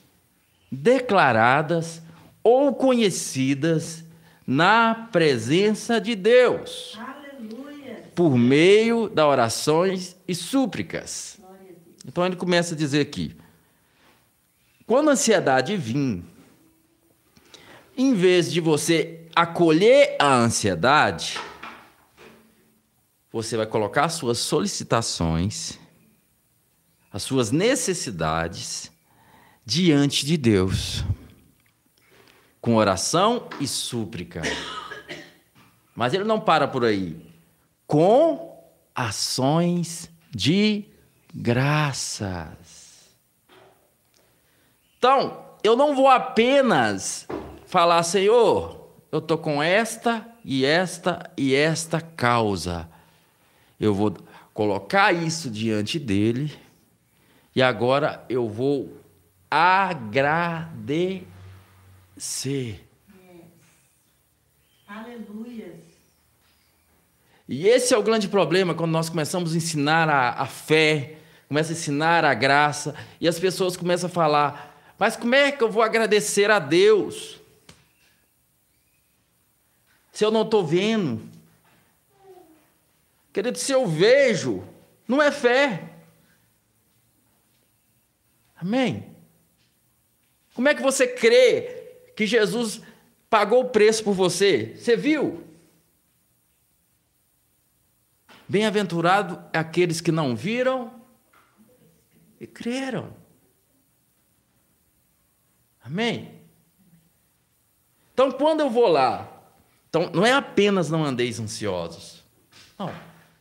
[0.72, 2.02] declaradas
[2.44, 4.04] ou conhecidas
[4.46, 8.04] na presença de Deus, Aleluia.
[8.16, 11.40] por meio das orações e súplicas.
[12.06, 13.36] Então ele começa a dizer aqui:
[14.88, 16.24] quando a ansiedade vir,
[17.96, 21.40] em vez de você acolher a ansiedade,
[23.32, 25.80] você vai colocar as suas solicitações,
[27.12, 28.92] as suas necessidades
[29.66, 31.04] diante de Deus,
[32.60, 34.42] com oração e súplica.
[35.96, 37.18] Mas ele não para por aí.
[37.86, 38.58] Com
[38.96, 40.86] ações de
[41.34, 43.10] graças.
[44.98, 47.28] Então, eu não vou apenas
[47.66, 52.90] falar, Senhor, eu estou com esta e esta e esta causa.
[53.80, 54.16] Eu vou
[54.54, 56.58] colocar isso diante dele
[57.56, 58.98] e agora eu vou
[59.50, 61.28] agradecer.
[64.88, 65.76] Aleluia.
[67.48, 71.72] E esse é o grande problema quando nós começamos a ensinar a, a fé, começa
[71.72, 75.72] a ensinar a graça, e as pessoas começam a falar: mas como é que eu
[75.72, 77.40] vou agradecer a Deus?
[80.12, 81.28] Se eu não estou vendo.
[83.34, 84.64] Querido, se eu vejo,
[85.08, 85.91] não é fé.
[88.62, 89.16] Amém?
[90.54, 92.80] Como é que você crê que Jesus
[93.28, 94.76] pagou o preço por você?
[94.78, 95.44] Você viu?
[98.48, 100.94] Bem-aventurado é aqueles que não viram
[102.40, 103.16] e creram.
[105.84, 106.40] Amém?
[108.14, 109.42] Então, quando eu vou lá,
[109.90, 112.24] então não é apenas não andeis ansiosos.
[112.78, 112.94] Não.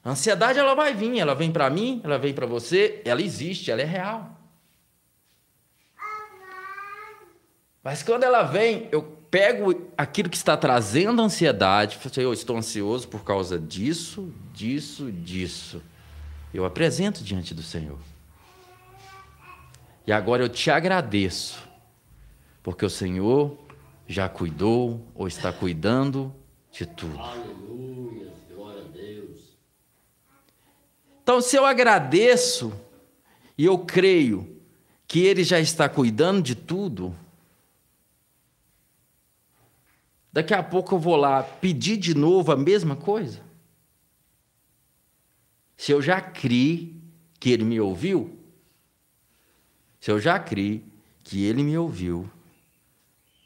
[0.02, 3.70] A ansiedade ela vai vir, ela vem para mim, ela vem para você, ela existe,
[3.70, 4.39] ela é real.
[7.82, 12.56] Mas quando ela vem, eu pego aquilo que está trazendo ansiedade, falo assim, eu estou
[12.56, 15.80] ansioso por causa disso, disso, disso.
[16.52, 17.98] Eu apresento diante do Senhor.
[20.06, 21.62] E agora eu te agradeço,
[22.62, 23.56] porque o Senhor
[24.06, 26.34] já cuidou ou está cuidando
[26.72, 27.18] de tudo.
[27.18, 29.56] Aleluia, glória a Deus.
[31.22, 32.72] Então, se eu agradeço
[33.56, 34.60] e eu creio
[35.06, 37.14] que Ele já está cuidando de tudo,
[40.32, 43.40] daqui a pouco eu vou lá pedir de novo a mesma coisa?
[45.76, 46.94] Se eu já criei
[47.38, 48.38] que Ele me ouviu,
[49.98, 50.84] se eu já criei
[51.24, 52.30] que Ele me ouviu,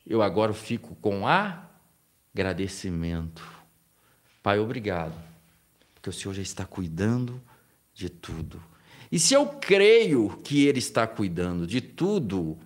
[0.07, 1.23] eu agora fico com
[2.35, 3.49] agradecimento.
[4.43, 5.15] Pai, obrigado,
[5.95, 7.41] porque o Senhor já está cuidando
[7.95, 8.63] de tudo.
[9.11, 12.59] E se eu creio que Ele está cuidando de tudo,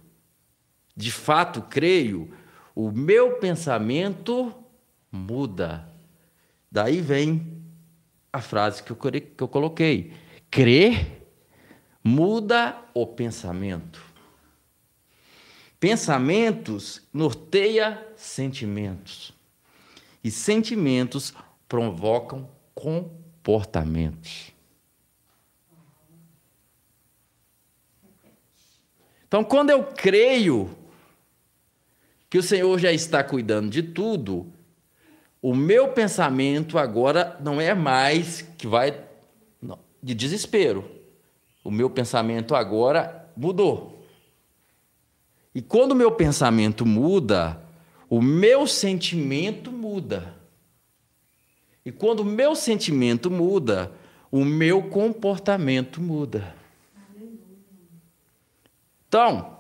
[0.97, 2.33] de fato creio,
[2.79, 4.55] o meu pensamento
[5.11, 5.93] muda.
[6.71, 7.61] Daí vem
[8.33, 10.13] a frase que eu, que eu coloquei:
[10.49, 11.27] crer
[12.05, 14.01] muda o pensamento.
[15.81, 19.35] Pensamentos norteia sentimentos.
[20.23, 21.35] E sentimentos
[21.69, 24.53] provocam comportamentos.
[29.27, 30.79] Então, quando eu creio
[32.31, 34.53] que o Senhor já está cuidando de tudo,
[35.41, 39.05] o meu pensamento agora não é mais que vai
[39.63, 40.85] não, de desespero.
[41.65, 44.05] O meu pensamento agora mudou.
[45.55, 47.63] E quando o meu pensamento muda,
[48.09, 50.35] o meu sentimento muda.
[51.85, 53.93] E quando o meu sentimento muda,
[54.31, 56.55] o meu comportamento muda.
[59.09, 59.57] Então,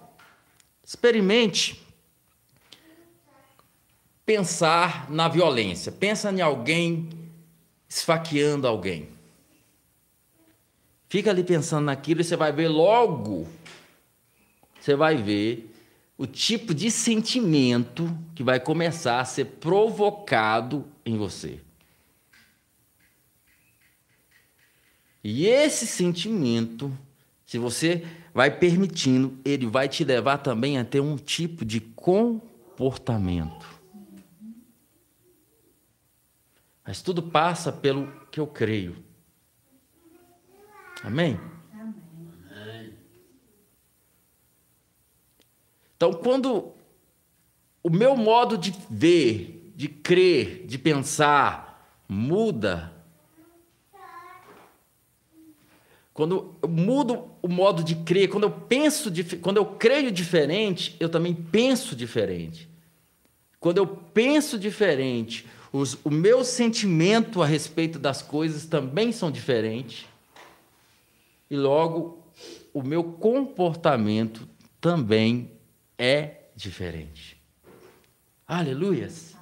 [0.84, 1.87] experimente
[4.28, 5.90] pensar na violência.
[5.90, 7.08] Pensa em alguém
[7.88, 9.08] esfaqueando alguém.
[11.08, 13.48] Fica ali pensando naquilo e você vai ver logo,
[14.78, 15.74] você vai ver
[16.18, 21.60] o tipo de sentimento que vai começar a ser provocado em você.
[25.24, 26.92] E esse sentimento,
[27.46, 33.77] se você vai permitindo, ele vai te levar também a ter um tipo de comportamento.
[36.88, 38.96] Mas tudo passa pelo que eu creio.
[41.04, 41.38] Amém?
[41.70, 42.94] Amém.
[45.94, 46.72] Então, quando
[47.82, 52.90] o meu modo de ver, de crer, de pensar muda,
[56.14, 61.10] quando eu mudo o modo de crer, quando eu penso, quando eu creio diferente, eu
[61.10, 62.66] também penso diferente.
[63.60, 65.46] Quando eu penso diferente,
[65.78, 70.06] os, o meu sentimento a respeito das coisas também são diferentes.
[71.48, 72.22] E logo,
[72.74, 74.48] o meu comportamento
[74.80, 75.52] também
[75.96, 77.40] é diferente.
[78.46, 79.36] Aleluias.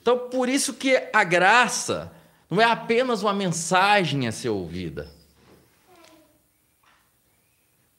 [0.00, 2.12] Então, por isso que a graça
[2.48, 5.10] não é apenas uma mensagem a ser ouvida.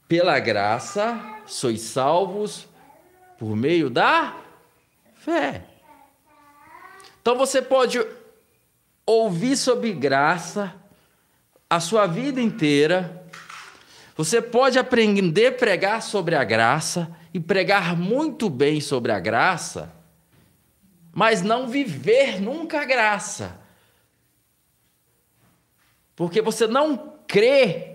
[0.08, 2.68] Pela graça sois salvos
[3.38, 4.38] por meio da
[5.16, 5.77] fé.
[7.28, 8.00] Então você pode
[9.06, 10.74] ouvir sobre graça
[11.70, 13.22] a sua vida inteira.
[14.16, 19.94] Você pode aprender a pregar sobre a graça e pregar muito bem sobre a graça,
[21.12, 23.60] mas não viver nunca a graça.
[26.16, 27.87] Porque você não crê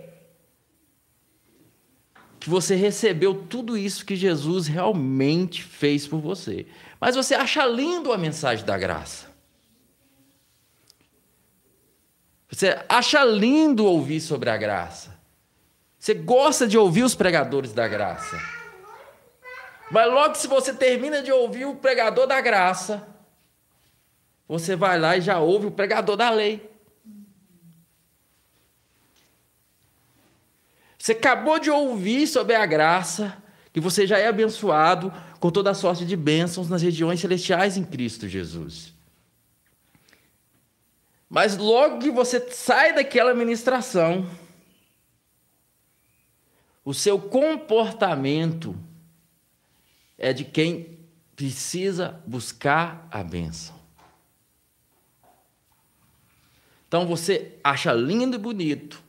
[2.43, 6.65] que você recebeu tudo isso que Jesus realmente fez por você.
[6.99, 9.27] Mas você acha lindo a mensagem da graça.
[12.51, 15.17] Você acha lindo ouvir sobre a graça.
[15.97, 18.37] Você gosta de ouvir os pregadores da graça.
[19.89, 23.07] Mas logo se você termina de ouvir o pregador da graça,
[24.49, 26.72] você vai lá e já ouve o pregador da lei.
[31.03, 33.37] Você acabou de ouvir sobre a graça,
[33.73, 37.83] que você já é abençoado com toda a sorte de bênçãos nas regiões celestiais em
[37.83, 38.93] Cristo Jesus.
[41.29, 44.25] Mas logo que você sai daquela ministração,
[46.85, 48.73] o seu comportamento
[50.17, 50.99] é de quem
[51.35, 53.75] precisa buscar a bênção.
[56.87, 59.03] Então você acha lindo e bonito,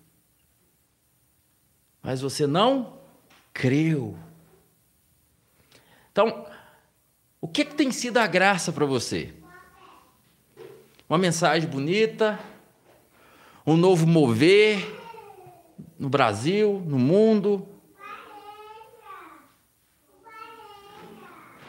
[2.05, 2.99] mas você não
[3.55, 4.15] creu.
[6.13, 6.47] Então,
[7.41, 9.33] o que, que tem sido a graça para você?
[11.09, 12.39] Uma mensagem bonita,
[13.67, 14.87] um novo mover
[15.99, 17.67] no Brasil, no mundo.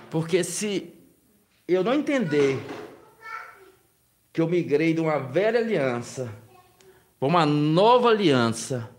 [0.10, 0.94] Porque se
[1.66, 2.60] eu não entender
[4.34, 6.32] que eu migrei de uma velha aliança
[7.18, 8.95] para uma nova aliança,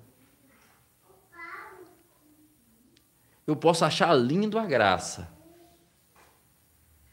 [3.46, 5.28] eu posso achar lindo a graça,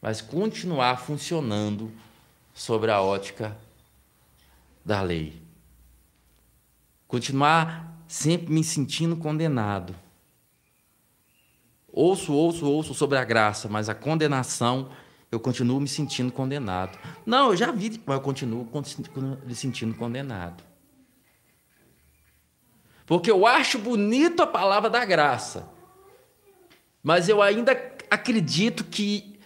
[0.01, 1.91] mas continuar funcionando
[2.53, 3.57] sobre a ótica
[4.83, 5.41] da lei.
[7.07, 9.95] Continuar sempre me sentindo condenado.
[11.91, 14.89] Ouço, ouço, ouço sobre a graça, mas a condenação,
[15.31, 16.97] eu continuo me sentindo condenado.
[17.25, 18.67] Não, eu já vi, mas eu continuo
[19.45, 20.63] me sentindo condenado.
[23.05, 25.69] Porque eu acho bonito a palavra da graça,
[27.03, 27.73] mas eu ainda
[28.09, 29.37] acredito que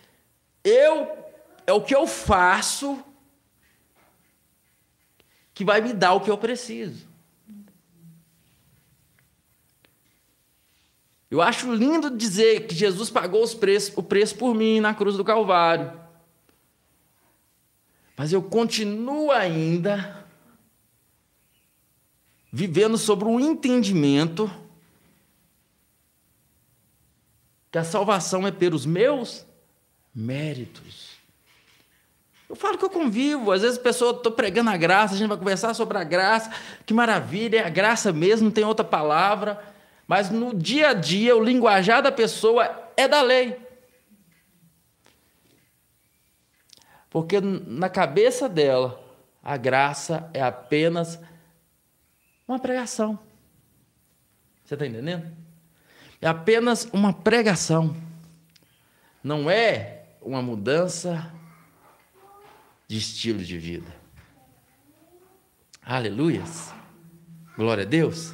[0.64, 1.18] eu
[1.66, 3.04] é o que eu faço
[5.54, 7.08] que vai me dar o que eu preciso.
[11.30, 15.26] Eu acho lindo dizer que Jesus pagou preços, o preço por mim na cruz do
[15.26, 15.92] Calvário.
[18.16, 20.26] Mas eu continuo ainda
[22.52, 24.50] vivendo sobre um entendimento
[27.78, 29.46] que a salvação é pelos meus
[30.14, 31.16] méritos.
[32.50, 35.28] Eu falo que eu convivo, às vezes a pessoa, estou pregando a graça, a gente
[35.28, 36.52] vai conversar sobre a graça,
[36.88, 39.64] que maravilha, é a graça mesmo, não tem outra palavra,
[40.08, 43.60] mas no dia a dia, o linguajar da pessoa é da lei.
[47.12, 49.00] Porque na cabeça dela,
[49.44, 51.20] a graça é apenas
[52.48, 53.20] uma pregação.
[54.66, 55.47] Você está entendendo?
[56.22, 57.96] É apenas uma pregação.
[59.24, 61.32] Não é uma mudança
[62.88, 63.96] de estilo de vida.
[65.82, 66.74] Aleluias.
[67.56, 68.34] Glória a Deus.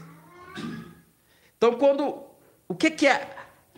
[1.57, 2.23] Então, quando
[2.67, 3.36] o que é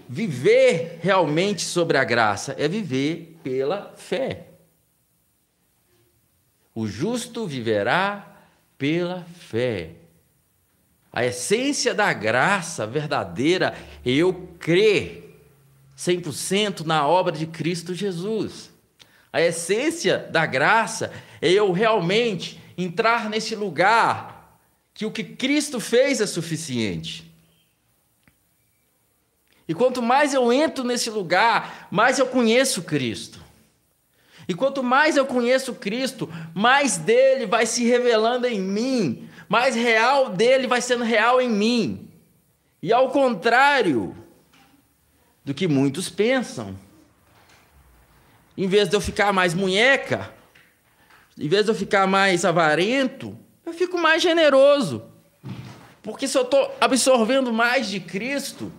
[0.07, 2.55] viver realmente sobre a graça?
[2.57, 4.47] É viver pela fé.
[6.73, 8.35] O justo viverá
[8.77, 9.95] pela fé.
[11.15, 13.73] A essência da graça verdadeira
[14.05, 15.39] é eu crer
[15.97, 18.69] 100% na obra de Cristo Jesus.
[19.31, 24.59] A essência da graça é eu realmente entrar nesse lugar
[24.93, 27.31] que o que Cristo fez é suficiente.
[29.69, 33.39] E quanto mais eu entro nesse lugar, mais eu conheço Cristo.
[34.49, 40.29] E quanto mais eu conheço Cristo, mais dele vai se revelando em mim, mais real
[40.29, 42.11] dele vai sendo real em mim.
[42.81, 44.15] E ao contrário
[45.43, 46.77] do que muitos pensam,
[48.57, 50.31] em vez de eu ficar mais munheca,
[51.37, 55.05] em vez de eu ficar mais avarento, eu fico mais generoso.
[56.01, 58.71] Porque se eu estou absorvendo mais de Cristo,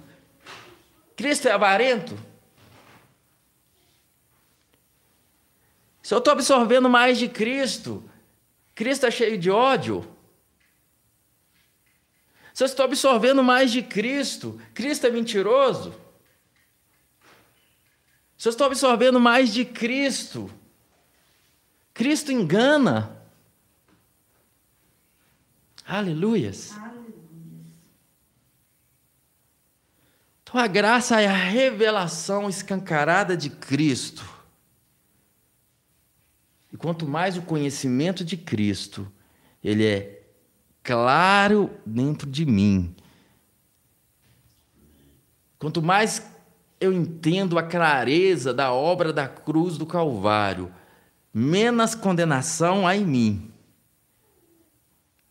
[1.16, 2.16] Cristo é avarento?
[6.02, 8.08] Se eu estou absorvendo mais de Cristo,
[8.76, 10.06] Cristo é cheio de ódio.
[12.57, 15.94] Se eu estou absorvendo mais de Cristo, Cristo é mentiroso.
[18.34, 20.50] Se eu estou absorvendo mais de Cristo,
[21.92, 23.22] Cristo engana.
[25.86, 26.70] Aleluias.
[30.42, 34.24] Então a graça é a revelação escancarada de Cristo.
[36.72, 39.12] E quanto mais o conhecimento de Cristo,
[39.62, 40.15] ele é
[40.87, 42.95] claro dentro de mim.
[45.59, 46.24] Quanto mais
[46.80, 50.72] eu entendo a clareza da obra da cruz do Calvário,
[51.34, 53.53] menos condenação há em mim.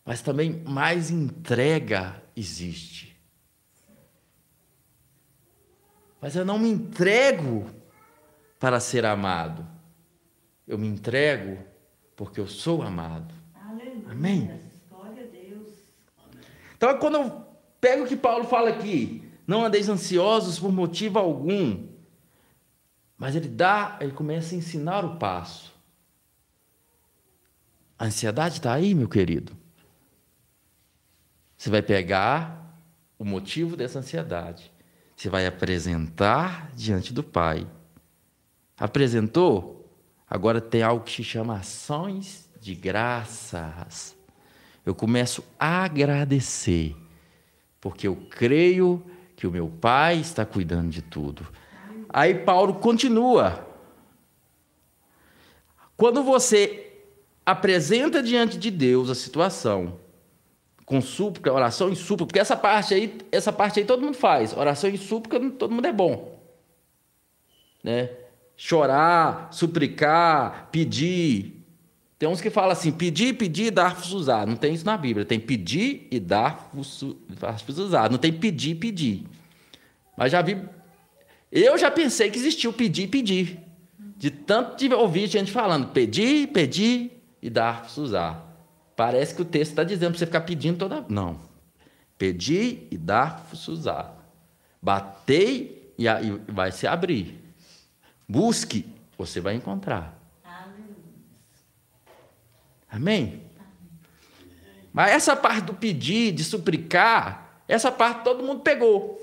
[0.03, 3.15] Mas também mais entrega existe.
[6.21, 7.65] Mas eu não me entrego
[8.59, 9.65] para ser amado.
[10.67, 11.63] Eu me entrego
[12.15, 13.33] porque eu sou amado.
[13.53, 14.11] Aleluia.
[14.11, 14.64] Amém?
[16.85, 17.45] Então, quando eu
[17.81, 21.87] pego o que Paulo fala aqui, não andeis ansiosos por motivo algum,
[23.17, 25.73] mas ele dá, ele começa a ensinar o passo.
[27.97, 29.57] A ansiedade está aí, meu querido.
[31.57, 32.79] Você vai pegar
[33.17, 34.71] o motivo dessa ansiedade,
[35.15, 37.67] você vai apresentar diante do Pai.
[38.77, 39.91] Apresentou?
[40.29, 44.14] Agora tem algo que se chama ações de graças.
[44.85, 46.95] Eu começo a agradecer,
[47.81, 49.03] porque eu creio
[49.35, 51.47] que o meu Pai está cuidando de tudo.
[52.09, 53.67] Aí Paulo continua.
[55.97, 56.93] Quando você
[57.45, 59.99] apresenta diante de Deus a situação,
[60.85, 64.55] com súplica, oração e súplica, porque essa parte aí, essa parte aí todo mundo faz.
[64.55, 66.39] Oração e súplica, todo mundo é bom.
[67.83, 68.11] Né?
[68.55, 71.54] Chorar, suplicar, pedir.
[72.17, 74.47] Tem uns que falam assim, pedir, pedir, dar-vos usar.
[74.47, 75.25] Não tem isso na Bíblia.
[75.25, 77.03] Tem pedir e dar-vos
[77.67, 78.09] usar.
[78.09, 79.25] Não tem pedir, pedir.
[80.17, 80.57] Mas já vi.
[81.51, 83.59] Eu já pensei que existia o pedir e pedir.
[84.17, 88.45] De tanto de ouvir gente falando, pedir, pedir e dar-vos usar.
[88.95, 91.05] Parece que o texto está dizendo para você ficar pedindo toda.
[91.09, 91.37] Não.
[92.17, 94.15] Pedir e dar-vos usar.
[94.81, 96.05] Batei e
[96.49, 97.41] vai se abrir.
[98.27, 98.85] Busque,
[99.17, 100.24] você vai encontrar.
[102.95, 103.41] Amém?
[104.93, 109.21] Mas essa parte do pedir, de suplicar, essa parte todo mundo pegou.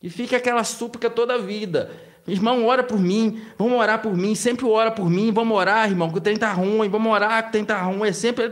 [0.00, 1.90] E fica aquela súplica toda a vida.
[2.28, 6.12] Irmão, ora por mim, vamos orar por mim, sempre ora por mim, vamos orar, irmão,
[6.12, 8.48] que o trem está ruim, vamos orar, que o trem está ruim, é sempre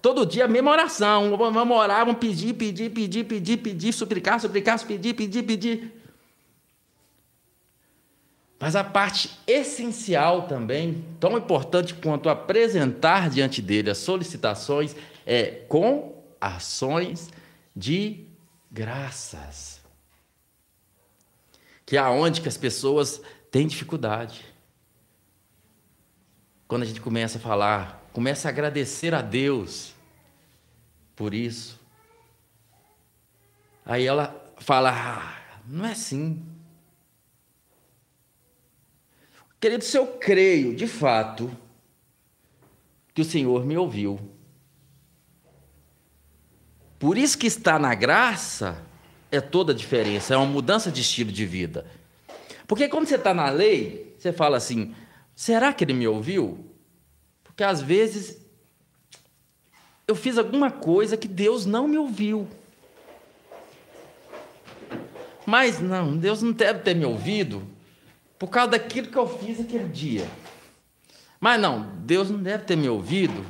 [0.00, 4.82] todo dia a mesma oração, vamos orar, vamos pedir, pedir, pedir, pedir, pedir, suplicar, suplicar,
[4.86, 5.99] pedir, pedir, pedir.
[8.60, 14.94] Mas a parte essencial também, tão importante quanto apresentar diante dele as solicitações,
[15.24, 17.30] é com ações
[17.74, 18.26] de
[18.70, 19.80] graças.
[21.86, 24.44] Que é onde que as pessoas têm dificuldade.
[26.68, 29.94] Quando a gente começa a falar, começa a agradecer a Deus
[31.16, 31.80] por isso.
[33.86, 36.49] Aí ela fala: ah, não é assim.
[39.60, 41.54] Querido, se eu creio de fato
[43.12, 44.18] que o Senhor me ouviu,
[46.98, 48.82] por isso que está na graça
[49.30, 51.84] é toda a diferença, é uma mudança de estilo de vida.
[52.66, 54.94] Porque quando você está na lei, você fala assim:
[55.36, 56.64] será que ele me ouviu?
[57.44, 58.40] Porque às vezes
[60.08, 62.48] eu fiz alguma coisa que Deus não me ouviu.
[65.44, 67.62] Mas não, Deus não deve ter me ouvido
[68.40, 70.26] por causa daquilo que eu fiz aquele dia.
[71.38, 73.44] Mas não, Deus não deve ter me ouvido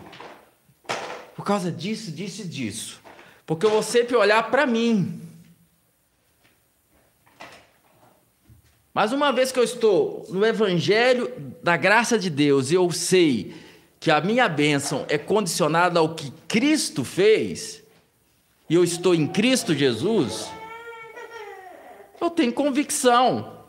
[1.37, 3.01] por causa disso, disso e disso.
[3.47, 5.23] Porque eu vou sempre olhar para mim.
[8.93, 11.33] Mas uma vez que eu estou no Evangelho
[11.63, 13.55] da graça de Deus e eu sei
[14.01, 17.81] que a minha bênção é condicionada ao que Cristo fez,
[18.69, 20.51] e eu estou em Cristo Jesus,
[22.21, 23.60] eu tenho convicção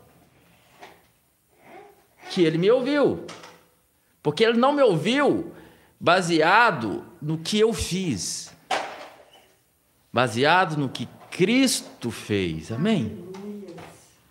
[2.32, 3.26] que ele me ouviu.
[4.22, 5.52] Porque ele não me ouviu
[6.00, 8.50] baseado no que eu fiz,
[10.10, 12.72] baseado no que Cristo fez.
[12.72, 13.28] Amém?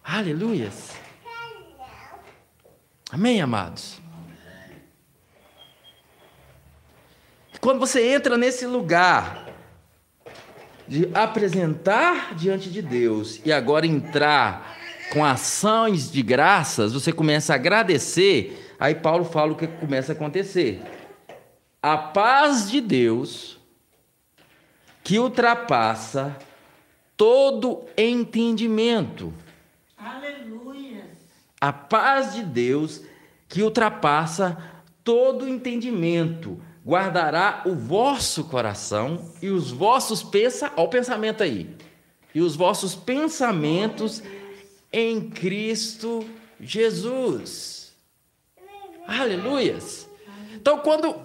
[0.04, 0.92] Aleluias.
[3.12, 4.02] Amém, amados?
[7.60, 9.48] Quando você entra nesse lugar
[10.88, 14.81] de apresentar diante de Deus e agora entrar
[15.12, 20.16] com ações de graças, você começa a agradecer, aí Paulo fala o que começa a
[20.16, 20.82] acontecer.
[21.84, 23.60] A paz de Deus,
[25.04, 26.38] que ultrapassa
[27.18, 29.34] todo entendimento.
[29.98, 31.10] Aleluia.
[31.60, 33.02] A paz de Deus,
[33.50, 34.58] que ultrapassa
[35.04, 41.70] todo entendimento, guardará o vosso coração e os vossos pensa, ó o pensamento aí.
[42.34, 44.24] E os vossos pensamentos
[44.92, 46.28] em Cristo
[46.60, 47.94] Jesus.
[49.08, 50.08] Aleluias.
[50.54, 51.16] Então, quando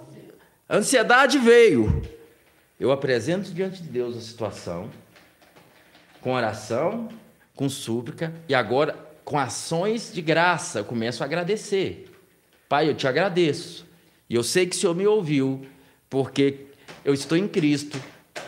[0.69, 2.03] a ansiedade veio,
[2.79, 4.91] eu apresento diante de Deus a situação,
[6.21, 7.09] com oração,
[7.55, 12.11] com súplica, e agora com ações de graça, eu começo a agradecer.
[12.69, 13.85] Pai, eu te agradeço.
[14.29, 15.67] E eu sei que o Senhor me ouviu,
[16.09, 16.67] porque
[17.05, 18.01] eu estou em Cristo.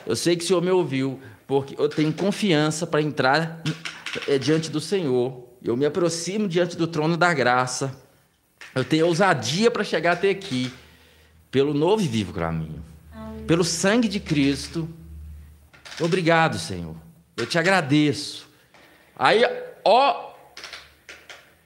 [0.07, 3.63] Eu sei que o Senhor me ouviu, porque eu tenho confiança para entrar
[4.27, 5.47] eh, diante do Senhor.
[5.63, 7.97] Eu me aproximo diante do trono da graça.
[8.75, 10.73] Eu tenho ousadia para chegar até aqui,
[11.51, 12.83] pelo novo e vivo caminho,
[13.47, 14.89] pelo sangue de Cristo.
[16.01, 16.95] Obrigado, Senhor.
[17.37, 18.47] Eu te agradeço.
[19.17, 19.43] Aí,
[19.85, 20.33] ó,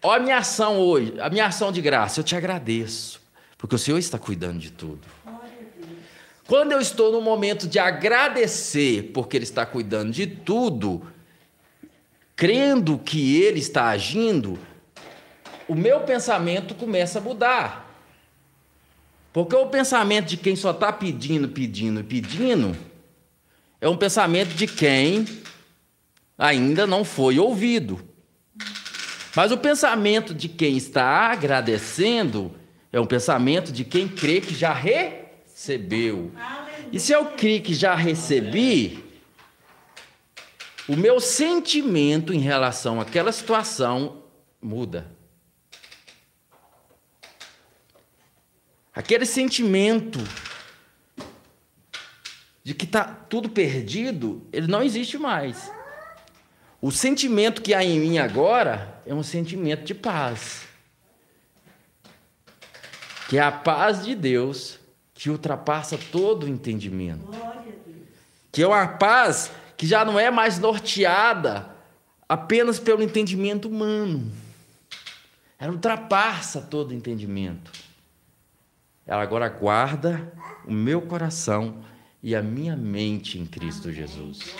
[0.03, 2.21] ó a minha ação hoje, a minha ação de graça.
[2.21, 3.21] Eu te agradeço,
[3.59, 5.01] porque o Senhor está cuidando de tudo.
[6.47, 11.07] Quando eu estou no momento de agradecer, porque Ele está cuidando de tudo,
[12.37, 14.59] crendo que Ele está agindo,
[15.69, 17.91] o meu pensamento começa a mudar.
[19.33, 22.77] Porque o pensamento de quem só está pedindo, pedindo, pedindo,
[23.81, 25.27] é um pensamento de quem
[26.37, 28.01] ainda não foi ouvido.
[29.35, 32.53] Mas o pensamento de quem está agradecendo
[32.93, 36.31] é um pensamento de quem crê que já recebeu.
[36.93, 39.03] E se eu crer que já recebi,
[40.89, 44.23] o meu sentimento em relação àquela situação
[44.61, 45.07] muda.
[48.95, 50.19] Aquele sentimento
[52.63, 55.71] de que está tudo perdido, ele não existe mais.
[56.81, 60.65] O sentimento que há em mim agora é um sentimento de paz.
[63.29, 64.79] Que é a paz de Deus
[65.15, 67.31] que ultrapassa todo o entendimento.
[68.51, 69.51] Que é uma paz
[69.83, 71.75] que já não é mais norteada
[72.29, 74.31] apenas pelo entendimento humano.
[75.59, 77.73] Ela ultrapassa todo entendimento.
[79.05, 80.33] Ela agora guarda
[80.65, 81.83] o meu coração
[82.23, 84.55] e a minha mente em Cristo Jesus.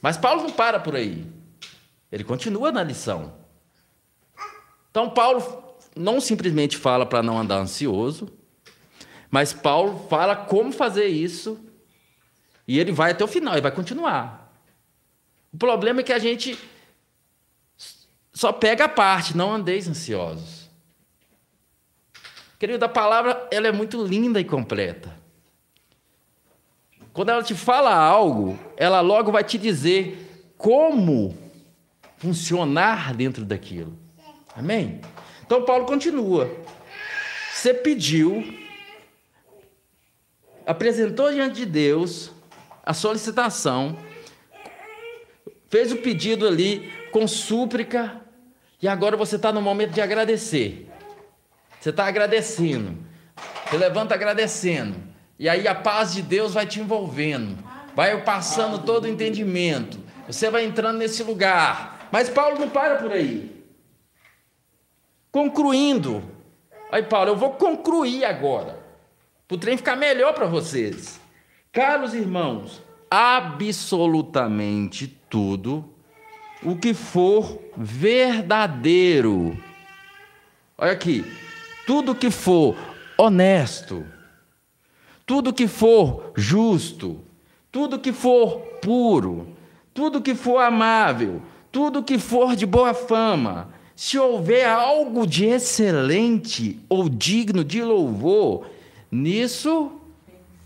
[0.00, 1.26] Mas Paulo não para por aí.
[2.10, 3.34] Ele continua na lição.
[4.90, 8.32] Então, Paulo não simplesmente fala para não andar ansioso,
[9.30, 11.60] mas Paulo fala como fazer isso
[12.70, 14.54] e ele vai até o final, ele vai continuar.
[15.52, 16.56] O problema é que a gente
[18.32, 20.70] só pega a parte, não andeis ansiosos.
[22.60, 25.12] Querido, a palavra ela é muito linda e completa.
[27.12, 31.36] Quando ela te fala algo, ela logo vai te dizer como
[32.18, 33.98] funcionar dentro daquilo.
[34.54, 35.00] Amém?
[35.44, 36.48] Então Paulo continua.
[37.52, 38.44] Você pediu,
[40.64, 42.30] apresentou diante de Deus
[42.84, 43.96] a solicitação,
[45.68, 48.20] fez o pedido ali com súplica,
[48.82, 50.88] e agora você está no momento de agradecer.
[51.78, 52.96] Você está agradecendo.
[53.68, 54.96] Você levanta agradecendo.
[55.38, 57.62] E aí a paz de Deus vai te envolvendo.
[57.94, 59.98] Vai passando todo o entendimento.
[60.26, 62.08] Você vai entrando nesse lugar.
[62.10, 63.64] Mas Paulo não para por aí.
[65.30, 66.24] Concluindo.
[66.90, 68.78] Aí, Paulo, eu vou concluir agora.
[69.46, 71.19] Para o trem ficar melhor para vocês.
[71.72, 75.84] Caros irmãos, absolutamente tudo
[76.64, 79.56] o que for verdadeiro.
[80.76, 81.24] Olha aqui.
[81.86, 82.76] Tudo que for
[83.16, 84.04] honesto,
[85.24, 87.20] tudo que for justo,
[87.70, 89.46] tudo que for puro,
[89.94, 91.40] tudo que for amável,
[91.70, 98.66] tudo que for de boa fama, se houver algo de excelente ou digno de louvor,
[99.08, 99.99] nisso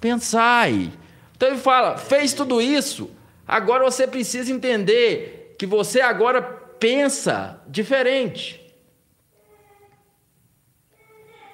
[0.04, 0.92] pensai.
[1.34, 3.10] Então ele fala: fez tudo isso,
[3.48, 8.60] agora você precisa entender que você agora pensa diferente.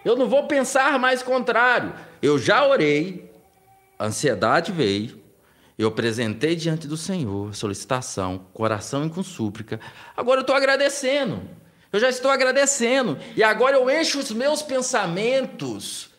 [0.04, 1.94] Eu não vou pensar mais contrário.
[2.20, 3.30] Eu já orei,
[3.96, 5.22] a ansiedade veio,
[5.78, 9.78] eu apresentei diante do Senhor solicitação, coração e com súplica.
[10.16, 11.40] Agora eu estou agradecendo.
[11.92, 13.16] Eu já estou agradecendo.
[13.36, 16.10] E agora eu encho os meus pensamentos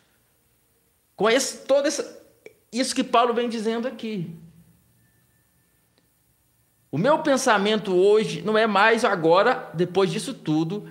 [1.15, 2.20] com esse, todo esse,
[2.71, 4.33] isso que Paulo vem dizendo aqui.
[6.91, 10.89] O meu pensamento hoje não é mais agora, depois disso tudo,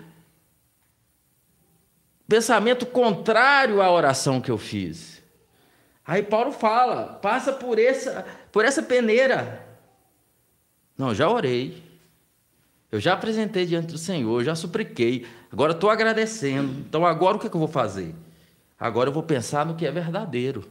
[2.26, 5.22] pensamento contrário à oração que eu fiz.
[6.06, 9.66] Aí Paulo fala, passa por essa, por essa peneira.
[10.96, 11.82] Não, já orei.
[12.90, 15.26] Eu já apresentei diante do Senhor, já supliquei.
[15.52, 16.80] Agora estou agradecendo.
[16.80, 18.14] Então agora o que, é que eu vou fazer?
[18.78, 20.68] Agora eu vou pensar no que é verdadeiro.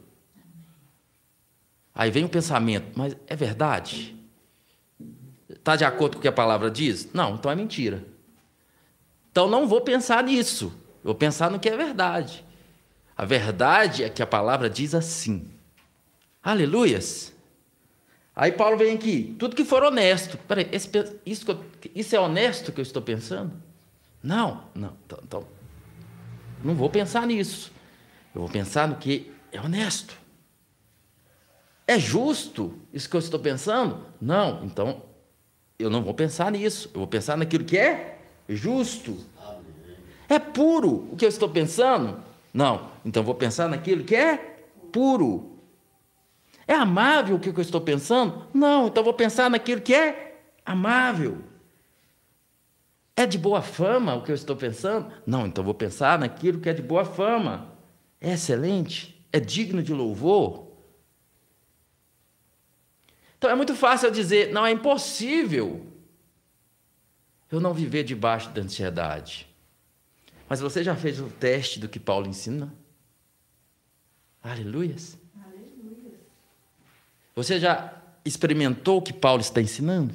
[1.99, 4.15] Aí vem o pensamento, mas é verdade?
[5.49, 7.11] Está de acordo com o que a palavra diz?
[7.13, 8.05] Não, então é mentira.
[9.29, 10.71] Então não vou pensar nisso.
[11.03, 12.45] Vou pensar no que é verdade.
[13.17, 15.51] A verdade é que a palavra diz assim.
[16.41, 17.33] Aleluias.
[18.33, 20.37] Aí Paulo vem aqui, tudo que for honesto.
[20.47, 20.89] Peraí, esse,
[21.25, 21.45] isso,
[21.93, 23.51] isso é honesto que eu estou pensando?
[24.23, 24.95] Não, não.
[25.05, 25.47] Então, então,
[26.63, 27.73] não vou pensar nisso.
[28.33, 30.28] Eu vou pensar no que é honesto.
[31.89, 34.05] É justo isso que eu estou pensando?
[34.21, 35.01] Não, então
[35.79, 36.87] eu não vou pensar nisso.
[36.93, 39.17] Eu vou pensar naquilo que é justo.
[40.29, 42.23] É puro o que eu estou pensando?
[42.53, 44.37] Não, então vou pensar naquilo que é
[44.91, 45.57] puro.
[46.67, 48.45] É amável o que eu estou pensando?
[48.53, 51.39] Não, então vou pensar naquilo que é amável.
[53.15, 55.11] É de boa fama o que eu estou pensando?
[55.25, 57.73] Não, então vou pensar naquilo que é de boa fama.
[58.21, 59.19] É excelente?
[59.33, 60.68] É digno de louvor?
[63.39, 65.87] Então é muito fácil eu dizer, não, é impossível
[67.49, 69.47] eu não viver debaixo da ansiedade.
[70.47, 72.75] Mas você já fez o teste do que Paulo ensina?
[74.43, 75.17] Aleluias.
[75.41, 76.19] Aleluias.
[77.33, 80.13] Você já experimentou o que Paulo está ensinando?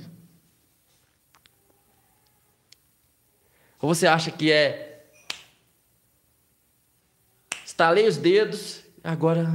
[3.80, 5.08] Ou você acha que é
[7.64, 9.46] estalei os dedos, agora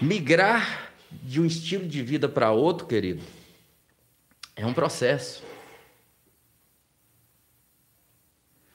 [0.00, 3.22] Migrar de um estilo de vida para outro, querido,
[4.54, 5.42] é um processo.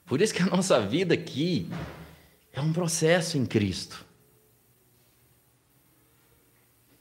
[0.06, 1.70] Por isso que a nossa vida aqui
[2.52, 4.06] é um processo em Cristo.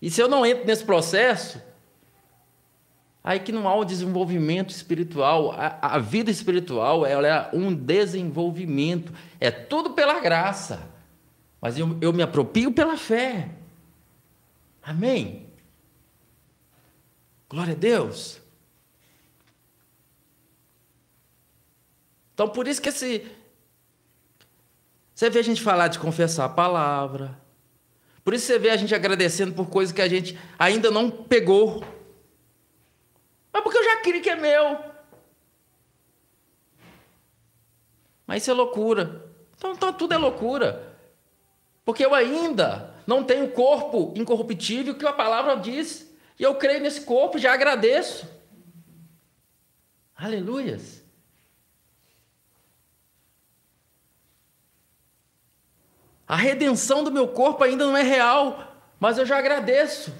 [0.00, 1.60] E se eu não entro nesse processo,
[3.22, 5.52] aí que não há um desenvolvimento espiritual.
[5.52, 9.12] A, a vida espiritual é um desenvolvimento.
[9.38, 10.88] É tudo pela graça.
[11.60, 13.50] Mas eu, eu me aproprio pela fé.
[14.82, 15.52] Amém?
[17.48, 18.40] Glória a Deus.
[22.32, 23.30] Então, por isso que esse.
[25.14, 27.38] Você vê a gente falar de confessar a palavra.
[28.24, 31.84] Por isso você vê a gente agradecendo por coisas que a gente ainda não pegou.
[33.52, 34.78] Mas porque eu já queria que é meu.
[38.26, 39.28] Mas isso é loucura.
[39.56, 40.96] Então, então tudo é loucura.
[41.84, 46.08] Porque eu ainda não tenho corpo incorruptível que a palavra diz.
[46.38, 48.24] E eu creio nesse corpo, já agradeço.
[50.14, 51.02] Aleluias.
[56.24, 60.14] A redenção do meu corpo ainda não é real, mas eu já agradeço.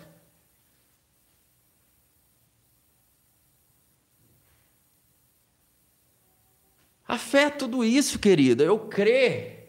[7.07, 8.65] A fé é tudo isso, querida.
[8.65, 9.60] Eu creio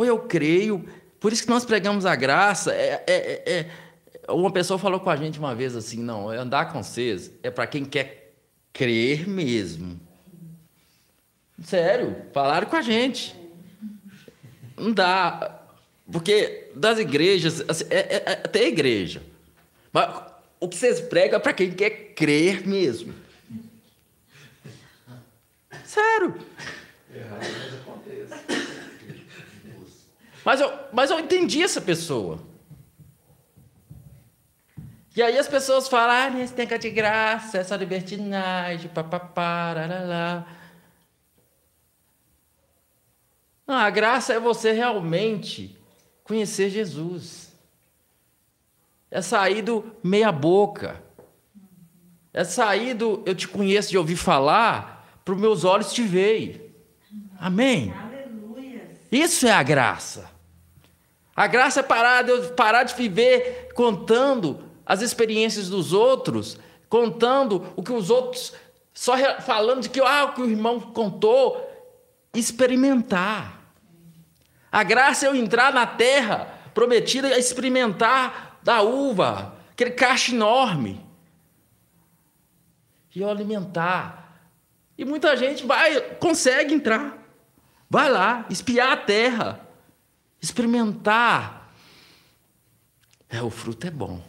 [0.00, 0.82] Ou eu creio,
[1.20, 2.72] por isso que nós pregamos a graça.
[2.72, 3.66] É, é, é,
[4.26, 7.50] é, uma pessoa falou com a gente uma vez assim: não, andar com vocês é
[7.50, 8.32] para quem quer
[8.72, 10.00] crer mesmo.
[11.62, 13.36] Sério, falaram com a gente.
[14.74, 15.60] Não dá.
[16.10, 19.22] Porque das igrejas, assim, é, é, é até igreja.
[19.92, 20.18] Mas
[20.58, 23.12] o que vocês pregam é para quem quer crer mesmo.
[25.84, 26.40] Sério.
[27.14, 27.69] Errado.
[30.44, 32.38] Mas eu, mas eu entendi essa pessoa.
[35.14, 39.74] E aí as pessoas falam, ah, nesse tempo de graça, essa libertinagem, papapá,
[40.06, 40.46] lá.
[43.66, 45.76] Não, a graça é você realmente
[46.22, 47.52] conhecer Jesus.
[49.10, 51.02] É sair do meia boca.
[52.32, 56.60] É sair do eu te conheço de ouvir falar, para os meus olhos te veem.
[57.38, 57.92] Amém?
[59.10, 60.30] Isso é a graça.
[61.34, 66.58] A graça é parar de, parar de viver contando as experiências dos outros,
[66.88, 68.52] contando o que os outros,
[68.92, 71.66] só falando de que, ah, o que o irmão contou,
[72.34, 73.60] experimentar.
[74.70, 81.04] A graça é eu entrar na terra prometida e experimentar da uva, aquele cacho enorme.
[83.14, 84.40] E eu alimentar.
[84.96, 87.18] E muita gente vai, consegue entrar.
[87.90, 89.68] Vai lá, espiar a terra,
[90.40, 91.74] experimentar.
[93.28, 94.22] É, o fruto é bom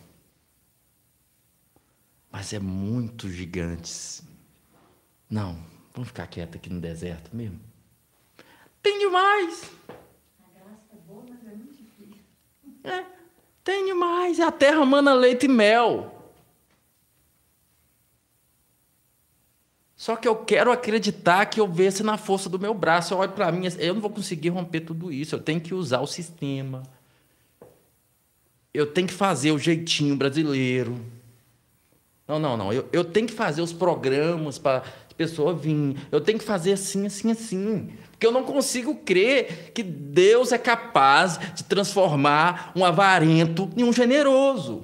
[2.32, 4.24] mas é muito gigantes.
[5.30, 5.60] Não,
[5.94, 7.60] vamos ficar quieto aqui no deserto mesmo.
[8.82, 9.70] Tem demais.
[10.40, 12.24] A graça é boa, mas é muito difícil.
[12.84, 13.06] É,
[13.64, 14.40] tem demais.
[14.40, 16.21] A terra mana leite e mel.
[20.02, 23.14] Só que eu quero acreditar que eu vejo na força do meu braço.
[23.14, 25.36] Eu olho para mim, eu não vou conseguir romper tudo isso.
[25.36, 26.82] Eu tenho que usar o sistema.
[28.74, 31.00] Eu tenho que fazer o jeitinho brasileiro.
[32.28, 32.74] Não, não, não.
[32.74, 35.96] Eu, eu tenho que fazer os programas para a pessoa vir.
[36.12, 37.94] Eu tenho que fazer assim, assim, assim.
[38.10, 43.94] Porque eu não consigo crer que Deus é capaz de transformar um avarento em um
[43.94, 44.84] generoso.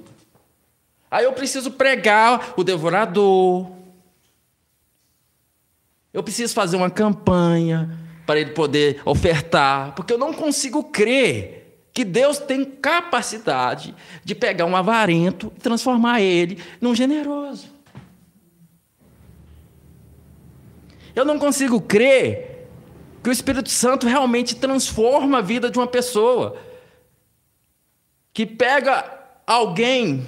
[1.10, 3.77] Aí eu preciso pregar o devorador.
[6.12, 11.58] Eu preciso fazer uma campanha para ele poder ofertar, porque eu não consigo crer
[11.92, 13.94] que Deus tem capacidade
[14.24, 17.68] de pegar um avarento e transformar ele num generoso.
[21.14, 22.68] Eu não consigo crer
[23.22, 26.56] que o Espírito Santo realmente transforma a vida de uma pessoa.
[28.32, 29.04] Que pega
[29.44, 30.24] alguém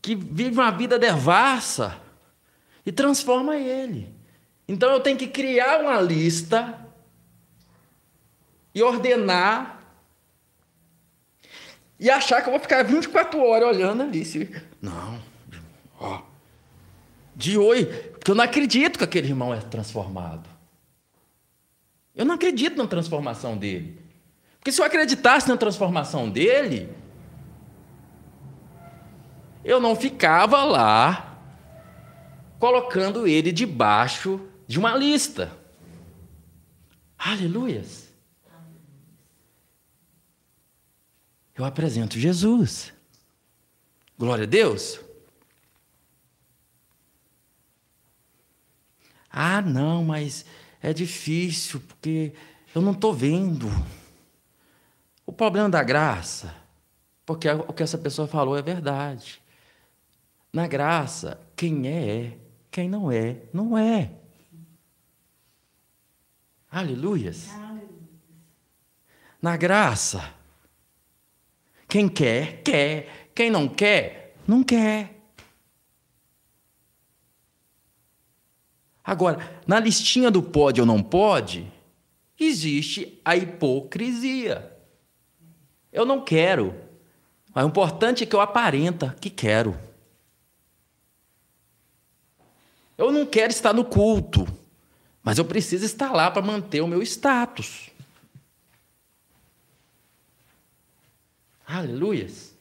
[0.00, 2.00] que vive uma vida devassa
[2.84, 4.12] e transforma ele.
[4.66, 6.78] Então eu tenho que criar uma lista
[8.74, 9.80] e ordenar
[11.98, 14.24] e achar que eu vou ficar 24 horas olhando ali.
[14.80, 15.20] Não,
[16.00, 16.22] ó.
[17.34, 20.48] De hoje, porque eu não acredito que aquele irmão é transformado.
[22.14, 24.00] Eu não acredito na transformação dele.
[24.58, 26.88] Porque se eu acreditasse na transformação dele,
[29.64, 31.31] eu não ficava lá
[32.62, 35.50] colocando ele debaixo de uma lista.
[37.18, 38.08] Aleluias.
[41.56, 42.92] eu apresento Jesus.
[44.16, 45.00] Glória a Deus.
[49.28, 50.44] Ah, não, mas
[50.80, 52.32] é difícil, porque
[52.72, 53.68] eu não estou vendo.
[55.26, 56.54] O problema da graça,
[57.26, 59.42] porque o que essa pessoa falou é verdade.
[60.52, 62.41] Na graça, quem é, é.
[62.72, 64.10] Quem não é, não é.
[66.70, 67.50] Aleluias.
[69.42, 70.32] Na graça,
[71.86, 73.30] quem quer, quer.
[73.34, 75.20] Quem não quer, não quer.
[79.04, 81.70] Agora, na listinha do pode ou não pode,
[82.40, 84.74] existe a hipocrisia.
[85.92, 86.74] Eu não quero.
[87.54, 89.78] Mas o importante é que eu aparenta que quero.
[93.02, 94.46] Eu não quero estar no culto,
[95.24, 97.90] mas eu preciso estar lá para manter o meu status.
[101.66, 102.54] Aleluias.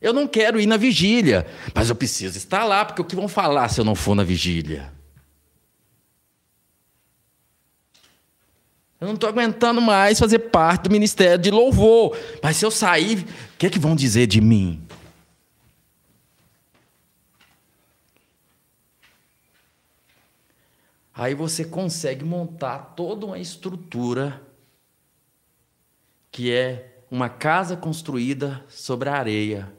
[0.00, 3.28] Eu não quero ir na vigília, mas eu preciso estar lá, porque o que vão
[3.28, 4.92] falar se eu não for na vigília?
[9.00, 13.20] Eu não estou aguentando mais fazer parte do ministério de louvor, mas se eu sair,
[13.54, 14.89] o que é que vão dizer de mim?
[21.20, 24.42] Aí você consegue montar toda uma estrutura
[26.32, 29.70] que é uma casa construída sobre a areia,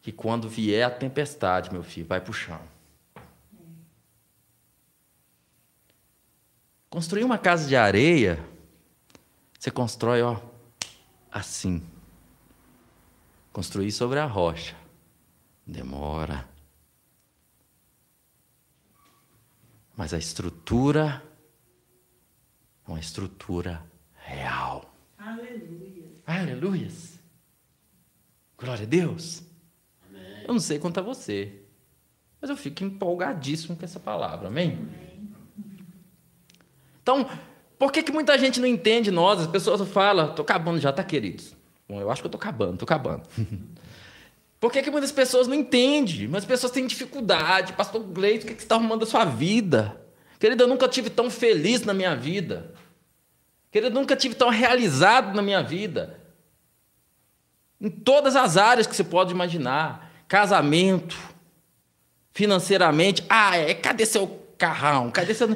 [0.00, 2.60] que quando vier a tempestade, meu filho, vai para o chão.
[6.88, 8.38] Construir uma casa de areia,
[9.58, 10.40] você constrói, ó,
[11.32, 11.82] assim.
[13.52, 14.76] Construir sobre a rocha.
[15.66, 16.53] Demora.
[19.96, 21.22] Mas a estrutura
[22.86, 23.82] é uma estrutura
[24.14, 24.92] real.
[25.18, 26.04] Aleluia.
[26.26, 27.18] Aleluias.
[28.58, 29.42] Glória a Deus.
[30.08, 30.44] Amém.
[30.46, 31.62] Eu não sei quanto a você,
[32.40, 34.48] mas eu fico empolgadíssimo com essa palavra.
[34.48, 34.72] Amém?
[34.72, 35.04] Amém.
[37.02, 37.28] Então,
[37.78, 39.40] por que, que muita gente não entende nós?
[39.40, 41.54] As pessoas falam, estou acabando já, tá, queridos?
[41.86, 43.22] Bom, eu acho que eu estou acabando, estou acabando.
[44.64, 46.26] Por que, que muitas pessoas não entendem?
[46.26, 47.74] Muitas pessoas têm dificuldade.
[47.74, 50.00] Pastor Gleito, o que, que você está arrumando a sua vida?
[50.40, 52.72] Querida, eu nunca tive tão feliz na minha vida.
[53.70, 56.18] Querido, nunca tive tão realizado na minha vida.
[57.78, 60.10] Em todas as áreas que você pode imaginar.
[60.26, 61.14] Casamento,
[62.32, 63.22] financeiramente.
[63.28, 65.10] Ah, é, cadê seu carrão?
[65.10, 65.54] Cadê seu.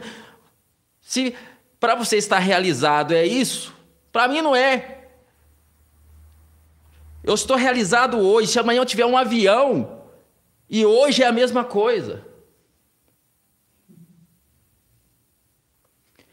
[1.00, 1.34] Se
[1.80, 3.74] para você estar realizado é isso,
[4.12, 4.97] para mim não é.
[7.28, 8.52] Eu estou realizado hoje.
[8.52, 10.00] Se amanhã eu tiver um avião,
[10.66, 12.24] e hoje é a mesma coisa.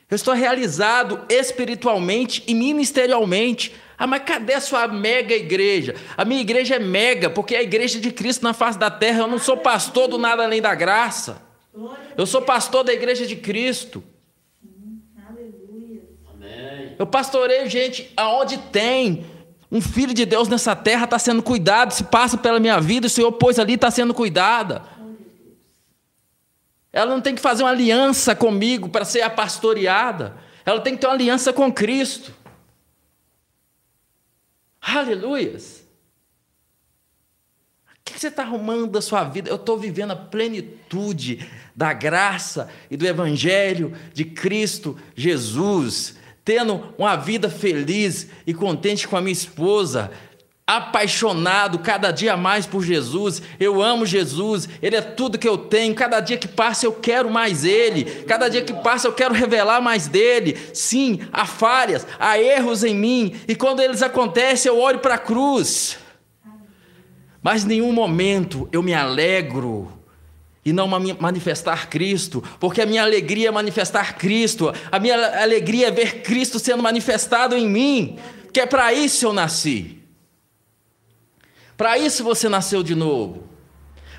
[0.10, 3.76] Eu estou realizado espiritualmente e ministerialmente.
[3.98, 5.96] Ah, mas cadê a sua mega igreja?
[6.16, 9.20] A minha igreja é mega, porque é a igreja de Cristo na face da terra.
[9.20, 11.41] Eu não sou pastor do nada além da graça.
[12.16, 14.02] Eu sou pastor da igreja de Cristo.
[15.28, 16.04] Aleluia.
[16.34, 16.96] Amém.
[16.98, 19.34] Eu pastoreio gente aonde tem
[19.72, 23.09] um filho de Deus nessa terra está sendo cuidado, se passa pela minha vida, o
[23.09, 24.84] Senhor pôs ali, está sendo cuidada.
[26.93, 30.38] Ela não tem que fazer uma aliança comigo para ser apastoreada.
[30.66, 32.34] Ela tem que ter uma aliança com Cristo.
[34.82, 35.84] Aleluias.
[37.89, 39.49] O que você está arrumando da sua vida?
[39.49, 41.45] Eu estou vivendo a plenitude
[41.76, 46.16] da graça e do Evangelho de Cristo Jesus,
[46.46, 50.12] tendo uma vida feliz e contente com a minha esposa,
[50.68, 53.41] apaixonado cada dia mais por Jesus.
[53.60, 55.96] Eu amo Jesus, Ele é tudo que eu tenho.
[55.96, 58.06] Cada dia que passa eu quero mais Ele.
[58.26, 60.56] Cada dia que passa eu quero revelar mais dele.
[60.72, 63.36] Sim, há falhas, há erros em mim.
[63.48, 65.98] E quando eles acontecem, eu olho para a cruz.
[67.41, 69.95] Mas em nenhum momento eu me alegro
[70.66, 75.91] e não manifestar Cristo, porque a minha alegria é manifestar Cristo, a minha alegria é
[75.91, 78.18] ver Cristo sendo manifestado em mim,
[78.51, 80.01] que é para isso eu nasci.
[81.78, 83.47] Para isso você nasceu de novo.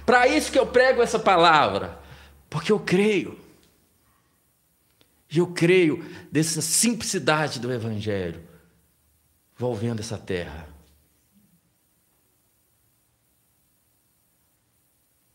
[0.05, 1.99] Para isso que eu prego essa palavra.
[2.49, 3.41] Porque eu creio.
[5.29, 8.41] E eu creio dessa simplicidade do Evangelho
[9.57, 10.69] envolvendo essa terra.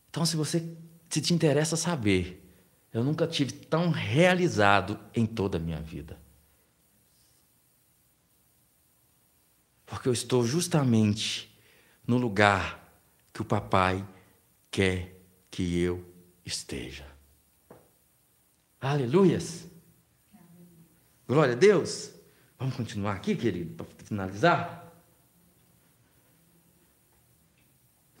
[0.08, 0.62] Então, se você
[1.12, 2.42] se te interessa saber,
[2.90, 6.18] eu nunca tive tão realizado em toda a minha vida.
[9.84, 11.54] Porque eu estou justamente
[12.06, 12.98] no lugar
[13.30, 14.08] que o papai
[14.70, 16.02] quer que eu
[16.46, 17.06] esteja.
[18.80, 19.68] Aleluias!
[21.28, 22.10] Glória a Deus!
[22.58, 24.90] Vamos continuar aqui, querido, para finalizar?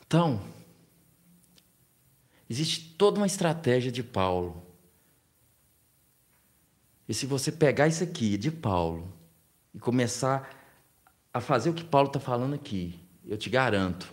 [0.06, 0.51] Então,
[2.52, 4.62] existe toda uma estratégia de Paulo.
[7.08, 9.10] E se você pegar isso aqui de Paulo
[9.72, 10.50] e começar
[11.32, 14.12] a fazer o que Paulo está falando aqui, eu te garanto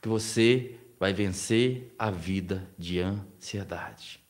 [0.00, 4.20] que você vai vencer a vida de ansiedade.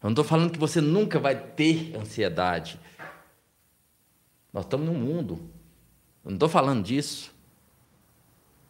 [0.00, 2.78] Eu não estou falando que você nunca vai ter ansiedade.
[4.52, 5.50] Nós estamos num mundo.
[6.24, 7.34] Eu não estou falando disso.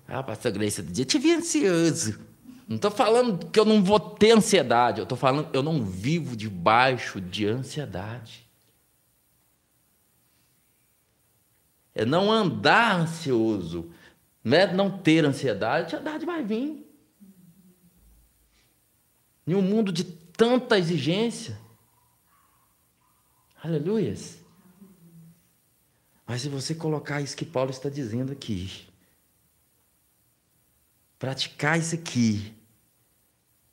[0.08, 2.31] Ah, pastor Grace, eu te vi ansioso.
[2.72, 4.98] Não estou falando que eu não vou ter ansiedade.
[4.98, 8.48] Eu estou falando que eu não vivo debaixo de ansiedade.
[11.94, 13.92] É não andar ansioso.
[14.42, 16.90] Não é não ter ansiedade, a ansiedade vai vir.
[19.46, 21.60] Em um mundo de tanta exigência.
[23.62, 24.40] Aleluias.
[26.26, 28.88] Mas se você colocar isso que Paulo está dizendo aqui,
[31.18, 32.61] praticar isso aqui,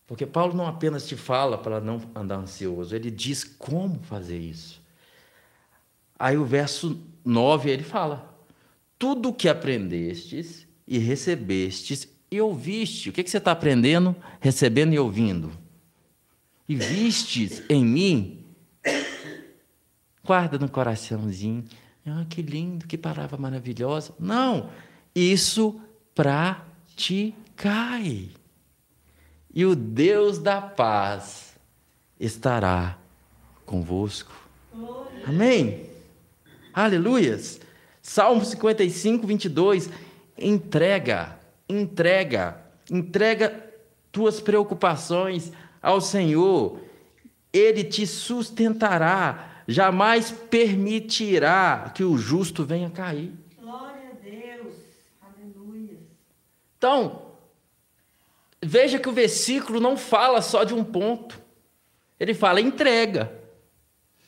[0.10, 4.82] porque Paulo não apenas te fala para não andar ansioso, ele diz como fazer isso.
[6.18, 8.36] Aí o verso 9 ele fala:
[8.97, 13.12] Tudo que aprendestes e recebestes e ouviste.
[13.12, 15.51] O que, que você está aprendendo, recebendo e ouvindo?
[16.68, 18.43] E vistes em mim,
[20.26, 21.64] guarda no coraçãozinho.
[22.03, 24.16] Ah, que lindo, que palavra maravilhosa.
[24.20, 24.72] Não,
[25.14, 25.80] isso
[26.16, 26.72] praticai.
[29.54, 31.56] E o Deus da paz
[32.20, 32.97] estará
[33.66, 34.32] convosco.
[35.26, 35.89] Amém?
[36.74, 37.60] Aleluias.
[38.02, 39.89] Salmo 55, 22.
[40.38, 41.38] Entrega,
[41.68, 43.72] entrega, entrega
[44.12, 46.80] tuas preocupações ao Senhor.
[47.52, 53.34] Ele te sustentará, jamais permitirá que o justo venha cair.
[53.60, 54.76] Glória a Deus.
[55.22, 55.97] Aleluia.
[56.78, 57.29] Então,
[58.62, 61.39] veja que o versículo não fala só de um ponto.
[62.20, 63.32] Ele fala entrega.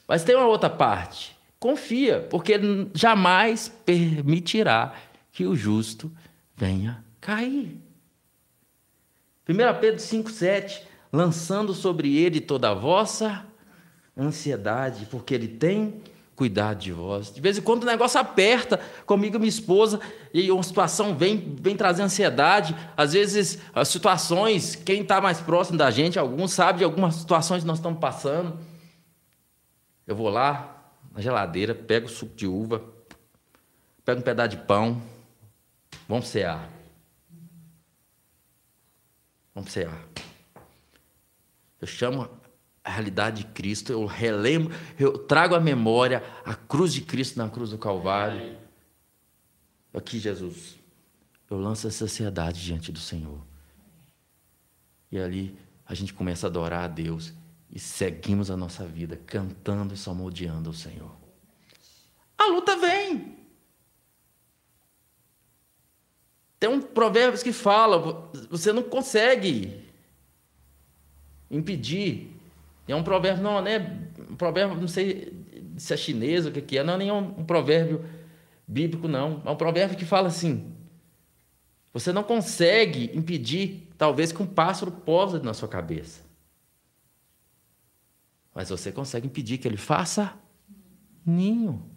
[0.07, 1.37] Mas tem uma outra parte.
[1.59, 4.95] Confia, porque ele jamais permitirá
[5.31, 6.11] que o justo
[6.55, 7.79] venha cair.
[9.47, 13.45] 1 Pedro 5,7: lançando sobre ele toda a vossa
[14.17, 16.01] ansiedade, porque ele tem
[16.41, 17.31] cuidar de vós.
[17.31, 19.99] De vez em quando o negócio aperta comigo e minha esposa,
[20.33, 22.75] e uma situação vem, vem trazer ansiedade.
[22.97, 27.61] Às vezes, as situações, quem está mais próximo da gente, alguns sabe de algumas situações
[27.61, 28.57] que nós estamos passando.
[30.07, 32.83] Eu vou lá na geladeira, pego suco de uva,
[34.03, 34.99] pego um pedaço de pão,
[36.09, 36.67] vamos cear.
[39.53, 40.07] Vamos cear.
[41.79, 42.27] Eu chamo
[42.83, 47.49] a realidade de Cristo, eu relembro, eu trago à memória a cruz de Cristo na
[47.49, 48.57] cruz do Calvário.
[49.93, 50.79] Aqui, Jesus,
[51.49, 53.39] eu lanço a sociedade diante do Senhor.
[55.11, 55.55] E ali
[55.85, 57.33] a gente começa a adorar a Deus
[57.69, 61.15] e seguimos a nossa vida cantando e salmodiando o Senhor.
[62.37, 63.37] A luta vem.
[66.59, 69.85] Tem um provérbio que fala: você não consegue
[71.49, 72.40] impedir
[72.87, 74.09] é um provérbio, não, né?
[74.29, 75.33] Um provérbio, não sei
[75.77, 78.05] se é chinês ou o que, que é, não é nenhum um provérbio
[78.67, 79.41] bíblico, não.
[79.45, 80.73] É um provérbio que fala assim:
[81.93, 86.23] você não consegue impedir, talvez, que um pássaro posa na sua cabeça.
[88.53, 90.37] Mas você consegue impedir que ele faça
[91.25, 91.89] ninho.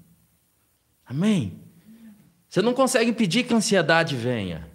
[1.05, 1.61] Amém?
[2.49, 4.71] Você não consegue impedir que a ansiedade venha.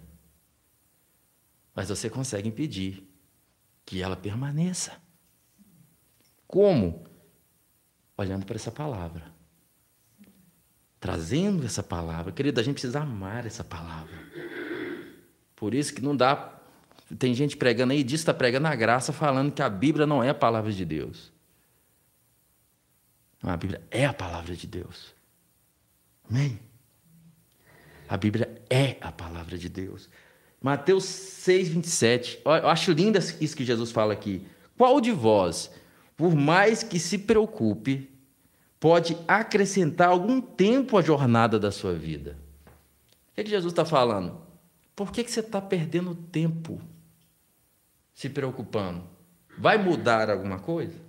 [1.73, 3.07] Mas você consegue impedir
[3.85, 4.91] que ela permaneça.
[6.49, 7.05] Como?
[8.17, 9.31] Olhando para essa palavra.
[10.99, 12.31] Trazendo essa palavra.
[12.31, 14.17] Querido, a gente precisa amar essa palavra.
[15.55, 16.59] Por isso que não dá.
[17.19, 20.29] Tem gente pregando aí, diz está pregando a graça, falando que a Bíblia não é
[20.29, 21.31] a palavra de Deus.
[23.43, 25.13] Não, a Bíblia é a palavra de Deus.
[26.27, 26.59] Amém?
[28.07, 30.09] A Bíblia é a palavra de Deus.
[30.59, 32.41] Mateus 6, 27.
[32.43, 34.47] Eu acho lindo isso que Jesus fala aqui.
[34.75, 35.71] Qual de vós,
[36.19, 38.11] por mais que se preocupe,
[38.77, 42.37] pode acrescentar algum tempo à jornada da sua vida.
[43.31, 44.37] O que, é que Jesus está falando?
[44.93, 46.81] Por que, que você está perdendo tempo
[48.13, 49.01] se preocupando?
[49.57, 50.99] Vai mudar alguma coisa?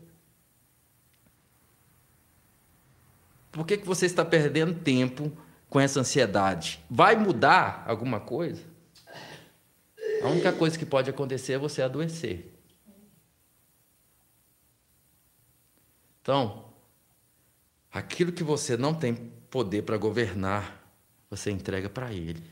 [3.51, 5.33] Por que, que você está perdendo tempo
[5.69, 6.79] com essa ansiedade?
[6.89, 8.63] Vai mudar alguma coisa?
[10.23, 12.60] A única coisa que pode acontecer é você adoecer.
[16.23, 16.73] Então,
[17.93, 19.15] aquilo que você não tem
[19.51, 20.81] poder para governar,
[21.29, 22.45] você entrega para Ele.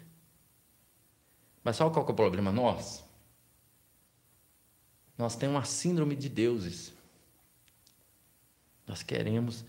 [1.62, 3.04] Mas sabe qual é o problema nosso?
[5.16, 6.92] Nós temos uma síndrome de deuses.
[8.86, 9.64] Nós queremos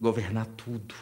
[0.00, 0.94] governar tudo.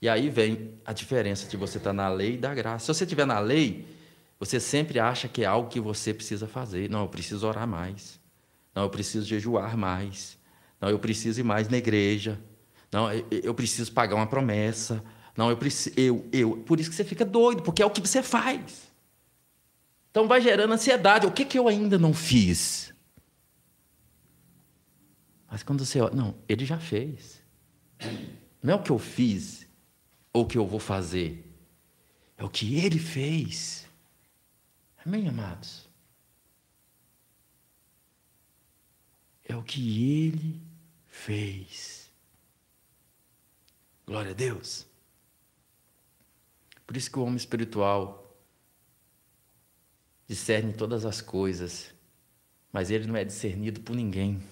[0.00, 2.86] E aí vem a diferença de você estar na lei e da graça.
[2.86, 3.86] Se você estiver na lei,
[4.38, 6.88] você sempre acha que é algo que você precisa fazer.
[6.90, 8.17] Não, eu preciso orar mais.
[8.78, 10.38] Não, eu preciso jejuar mais.
[10.80, 12.40] Não, eu preciso ir mais na igreja.
[12.92, 15.02] Não, eu, preciso pagar uma promessa.
[15.36, 15.98] Não, eu preciso.
[15.98, 16.58] Eu, eu.
[16.58, 18.92] Por isso que você fica doido, porque é o que você faz.
[20.12, 21.26] Então vai gerando ansiedade.
[21.26, 22.94] O que, que eu ainda não fiz?
[25.50, 27.42] Mas quando você olha, não, ele já fez.
[28.62, 29.66] Não é o que eu fiz
[30.32, 31.52] ou o que eu vou fazer.
[32.36, 33.88] É o que ele fez.
[35.04, 35.87] Amém, amados?
[39.48, 40.60] É o que ele
[41.06, 42.10] fez.
[44.06, 44.86] Glória a Deus.
[46.86, 48.24] Por isso que o homem espiritual
[50.26, 51.92] discerne todas as coisas,
[52.70, 54.42] mas ele não é discernido por ninguém.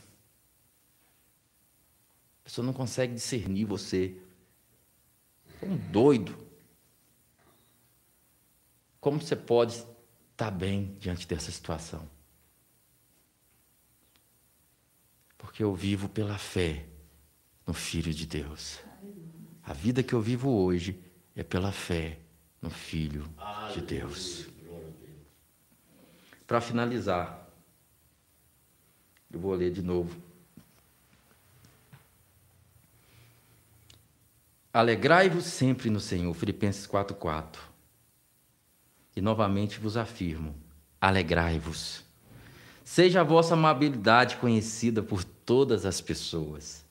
[2.40, 4.18] A pessoa não consegue discernir você.
[5.60, 6.36] É um doido.
[9.00, 9.86] Como você pode
[10.32, 12.15] estar bem diante dessa situação?
[15.56, 16.84] Porque eu vivo pela fé
[17.66, 18.78] no Filho de Deus.
[19.62, 21.02] A vida que eu vivo hoje
[21.34, 22.18] é pela fé
[22.60, 23.26] no Filho
[23.72, 24.48] de Deus.
[26.46, 27.48] Para finalizar,
[29.32, 30.14] eu vou ler de novo.
[34.74, 37.58] Alegrai-vos sempre no Senhor, Filipenses 4:4.
[39.16, 40.54] E novamente vos afirmo:
[41.00, 42.04] alegrai-vos.
[42.84, 46.84] Seja a vossa amabilidade conhecida por todas as pessoas,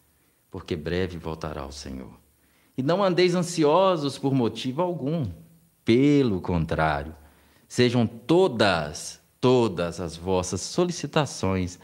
[0.50, 2.18] porque breve voltará o Senhor.
[2.78, 5.30] E não andeis ansiosos por motivo algum,
[5.84, 7.14] pelo contrário,
[7.68, 11.78] sejam todas, todas as vossas solicitações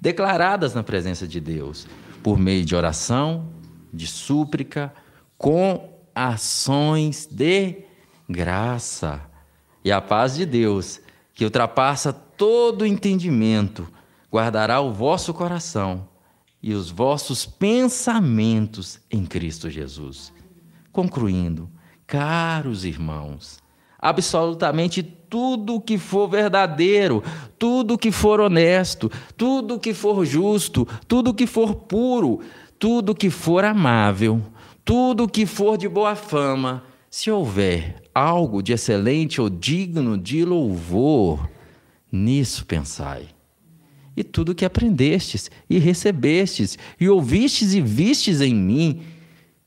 [0.00, 1.86] declaradas na presença de Deus,
[2.22, 3.48] por meio de oração,
[3.92, 4.92] de súplica,
[5.38, 7.84] com ações de
[8.28, 9.22] graça.
[9.84, 11.00] E a paz de Deus,
[11.32, 13.86] que ultrapassa todo entendimento,
[14.30, 16.08] guardará o vosso coração
[16.66, 20.32] e os vossos pensamentos em Cristo Jesus.
[20.90, 21.70] Concluindo,
[22.04, 23.60] caros irmãos,
[23.96, 27.22] absolutamente tudo que for verdadeiro,
[27.56, 32.40] tudo que for honesto, tudo que for justo, tudo que for puro,
[32.80, 34.42] tudo que for amável,
[34.84, 41.48] tudo que for de boa fama, se houver algo de excelente ou digno de louvor,
[42.10, 43.35] nisso pensai.
[44.16, 49.02] E tudo que aprendestes e recebestes e ouvistes e vistes em mim,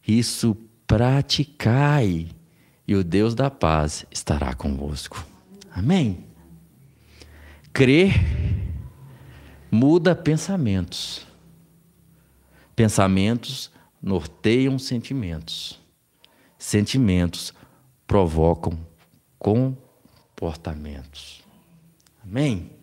[0.08, 2.28] isso praticai,
[2.88, 5.24] e o Deus da paz estará convosco.
[5.72, 6.26] Amém?
[7.72, 8.14] Crer
[9.70, 11.28] muda pensamentos.
[12.76, 13.70] Pensamentos
[14.02, 15.80] norteiam sentimentos.
[16.58, 17.54] Sentimentos
[18.08, 18.80] provocam
[19.38, 21.43] comportamentos.
[22.24, 22.79] Amém?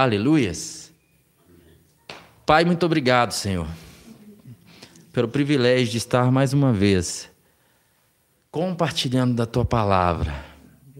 [0.00, 0.92] Aleluias.
[2.46, 3.66] Pai, muito obrigado, Senhor,
[5.12, 7.28] pelo privilégio de estar mais uma vez
[8.48, 10.32] compartilhando da tua palavra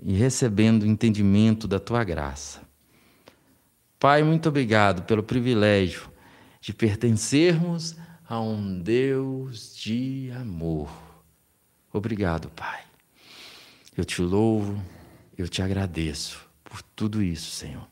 [0.03, 2.61] e recebendo o entendimento da tua graça.
[4.01, 6.11] Pai, muito obrigado pelo privilégio
[6.61, 7.95] de pertencermos
[8.29, 10.91] a um Deus de amor.
[11.93, 12.81] Obrigado, Pai.
[13.97, 14.83] Eu te louvo,
[15.39, 17.87] eu te agradeço por tudo isso, Senhor.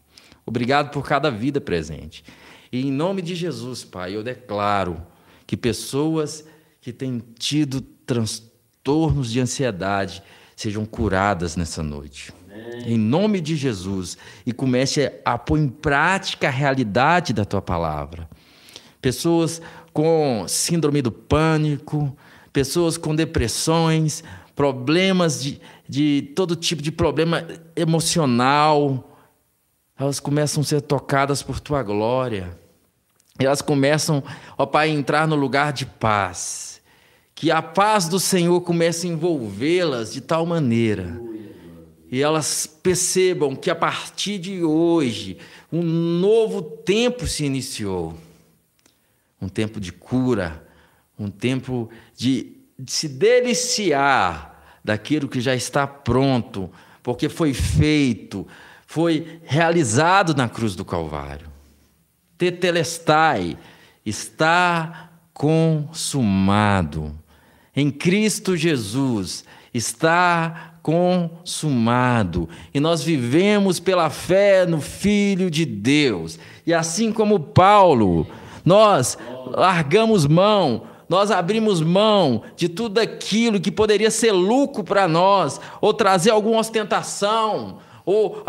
[0.47, 2.24] Obrigado por cada vida presente.
[2.70, 5.05] E em nome de Jesus, Pai, eu declaro
[5.47, 6.44] que pessoas
[6.80, 10.22] que têm tido transtornos de ansiedade
[10.55, 12.32] sejam curadas nessa noite.
[12.51, 12.94] Amém.
[12.94, 14.16] Em nome de Jesus.
[14.47, 18.28] E comece a pôr em prática a realidade da tua palavra.
[19.03, 19.61] Pessoas
[19.92, 22.16] com síndrome do pânico,
[22.53, 24.22] pessoas com depressões,
[24.55, 29.16] problemas de, de todo tipo de problema emocional,
[29.99, 32.59] elas começam a ser tocadas por tua glória.
[33.38, 34.22] Elas começam,
[34.57, 36.80] ó Pai, a entrar no lugar de paz.
[37.34, 41.20] Que a paz do Senhor comece a envolvê-las de tal maneira.
[42.11, 45.38] E elas percebam que a partir de hoje,
[45.72, 48.16] um novo tempo se iniciou.
[49.40, 50.66] Um tempo de cura,
[51.18, 56.70] um tempo de de se deliciar daquilo que já está pronto,
[57.03, 58.47] porque foi feito,
[58.87, 61.49] foi realizado na cruz do Calvário.
[62.39, 63.59] Tetelestai,
[64.05, 67.14] está consumado.
[67.74, 72.49] Em Cristo Jesus está consumado.
[72.72, 76.39] E nós vivemos pela fé no Filho de Deus.
[76.64, 78.26] E assim como Paulo,
[78.64, 79.18] nós
[79.53, 85.95] largamos mão nós abrimos mão de tudo aquilo que poderia ser lucro para nós, ou
[85.95, 88.41] trazer alguma ostentação, ou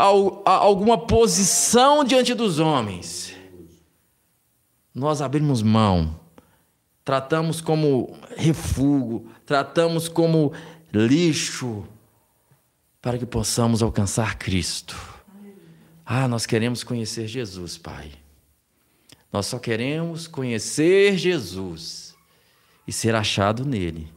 [0.46, 3.36] alguma posição diante dos homens.
[4.94, 6.20] Nós abrimos mão,
[7.04, 10.54] tratamos como refúgio, tratamos como
[10.94, 11.84] lixo,
[13.02, 14.96] para que possamos alcançar Cristo.
[16.06, 18.12] Ah, nós queremos conhecer Jesus, Pai.
[19.34, 22.16] Nós só queremos conhecer Jesus
[22.88, 24.12] e ser achado nele,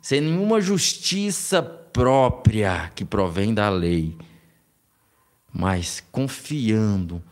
[0.00, 4.16] sem nenhuma justiça própria que provém da lei,
[5.52, 7.22] mas confiando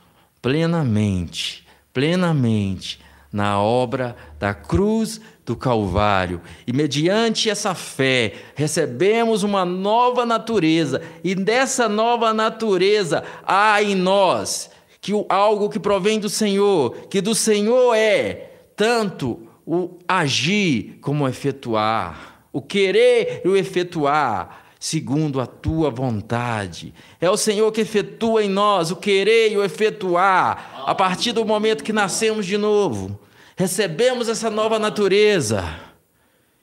[0.43, 3.01] plenamente, plenamente
[3.33, 6.41] na obra da cruz do Calvário.
[6.67, 14.71] E mediante essa fé, recebemos uma nova natureza, e dessa nova natureza há em nós
[15.01, 21.29] que algo que provém do Senhor, que do Senhor é tanto o agir como o
[21.29, 26.95] efetuar, o querer e o efetuar, segundo a tua vontade.
[27.21, 31.45] É o Senhor que efetua em nós o querer e o efetuar, a partir do
[31.45, 33.21] momento que nascemos de novo,
[33.55, 35.63] recebemos essa nova natureza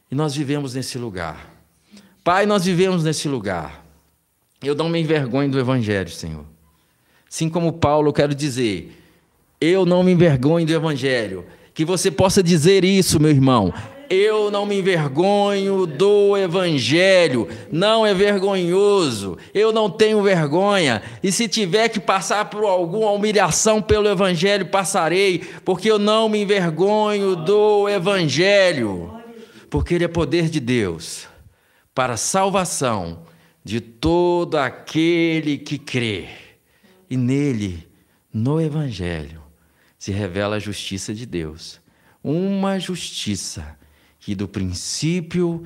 [0.09, 1.53] e nós vivemos nesse lugar.
[2.23, 3.85] Pai, nós vivemos nesse lugar.
[4.63, 6.45] Eu não me envergonho do Evangelho, Senhor.
[7.29, 8.99] Assim como Paulo, eu quero dizer,
[9.61, 11.45] eu não me envergonho do Evangelho.
[11.71, 13.71] Que você possa dizer isso, meu irmão.
[14.09, 21.47] Eu não me envergonho do Evangelho, não é vergonhoso, eu não tenho vergonha, e se
[21.47, 27.89] tiver que passar por alguma humilhação pelo Evangelho, passarei, porque eu não me envergonho do
[27.89, 29.13] Evangelho,
[29.69, 31.27] porque ele é poder de Deus
[31.93, 33.23] para a salvação
[33.63, 36.29] de todo aquele que crê,
[37.09, 37.87] e nele,
[38.31, 39.41] no Evangelho,
[39.97, 41.81] se revela a justiça de Deus.
[42.23, 43.76] Uma justiça
[44.27, 45.63] que do princípio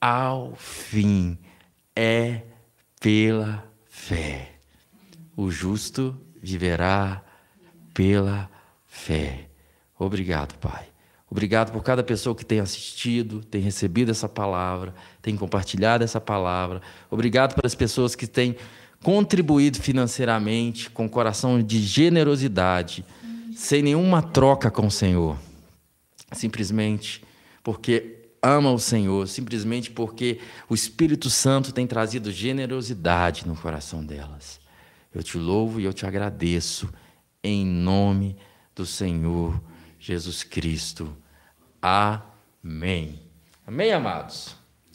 [0.00, 1.38] ao fim
[1.94, 2.42] é
[2.98, 4.56] pela fé.
[5.36, 7.22] O justo viverá
[7.94, 8.50] pela
[8.84, 9.46] fé.
[9.96, 10.86] Obrigado, Pai.
[11.30, 14.92] Obrigado por cada pessoa que tem assistido, tem recebido essa palavra,
[15.22, 16.82] tem compartilhado essa palavra.
[17.08, 18.56] Obrigado pelas pessoas que têm
[19.04, 23.04] contribuído financeiramente com coração de generosidade,
[23.54, 25.38] sem nenhuma troca com o Senhor.
[26.32, 27.29] Simplesmente
[27.62, 34.60] porque ama o Senhor, simplesmente porque o Espírito Santo tem trazido generosidade no coração delas.
[35.14, 36.88] Eu te louvo e eu te agradeço
[37.42, 38.36] em nome
[38.74, 39.60] do Senhor
[39.98, 41.14] Jesus Cristo.
[41.82, 43.20] Amém.
[43.66, 44.54] Amém, amados.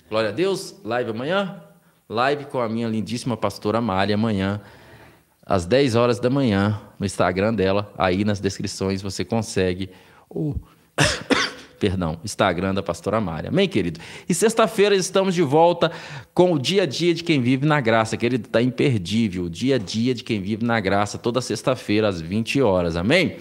[0.10, 0.76] Glória a Deus.
[0.84, 1.62] Live amanhã.
[2.08, 4.62] Live com a minha lindíssima pastora Mária amanhã,
[5.44, 7.92] às 10 horas da manhã, no Instagram dela.
[7.98, 9.90] Aí nas descrições você consegue
[10.30, 10.54] o
[11.80, 13.50] perdão, Instagram da pastora Mária.
[13.50, 14.00] Amém, querido?
[14.28, 15.92] E sexta-feira estamos de volta
[16.34, 18.18] com o dia a dia de quem vive na graça.
[18.18, 19.46] Querido, está imperdível.
[19.46, 22.96] O dia a dia de quem vive na graça, toda sexta-feira, às 20 horas.
[22.96, 23.38] Amém?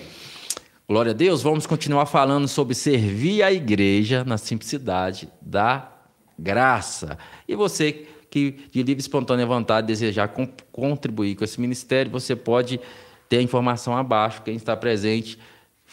[0.87, 1.43] Glória a Deus.
[1.43, 5.91] Vamos continuar falando sobre servir a igreja na simplicidade da
[6.39, 7.17] graça.
[7.49, 10.35] E você que de livre e espontânea vontade desejar
[10.73, 12.81] contribuir com esse ministério, você pode
[13.29, 14.43] ter a informação abaixo.
[14.43, 15.39] Quem está presente,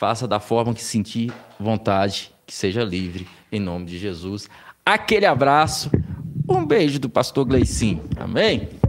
[0.01, 4.49] faça da forma que sentir vontade, que seja livre, em nome de Jesus.
[4.83, 5.91] Aquele abraço,
[6.49, 8.03] um beijo do pastor Gleicinho.
[8.17, 8.80] Amém?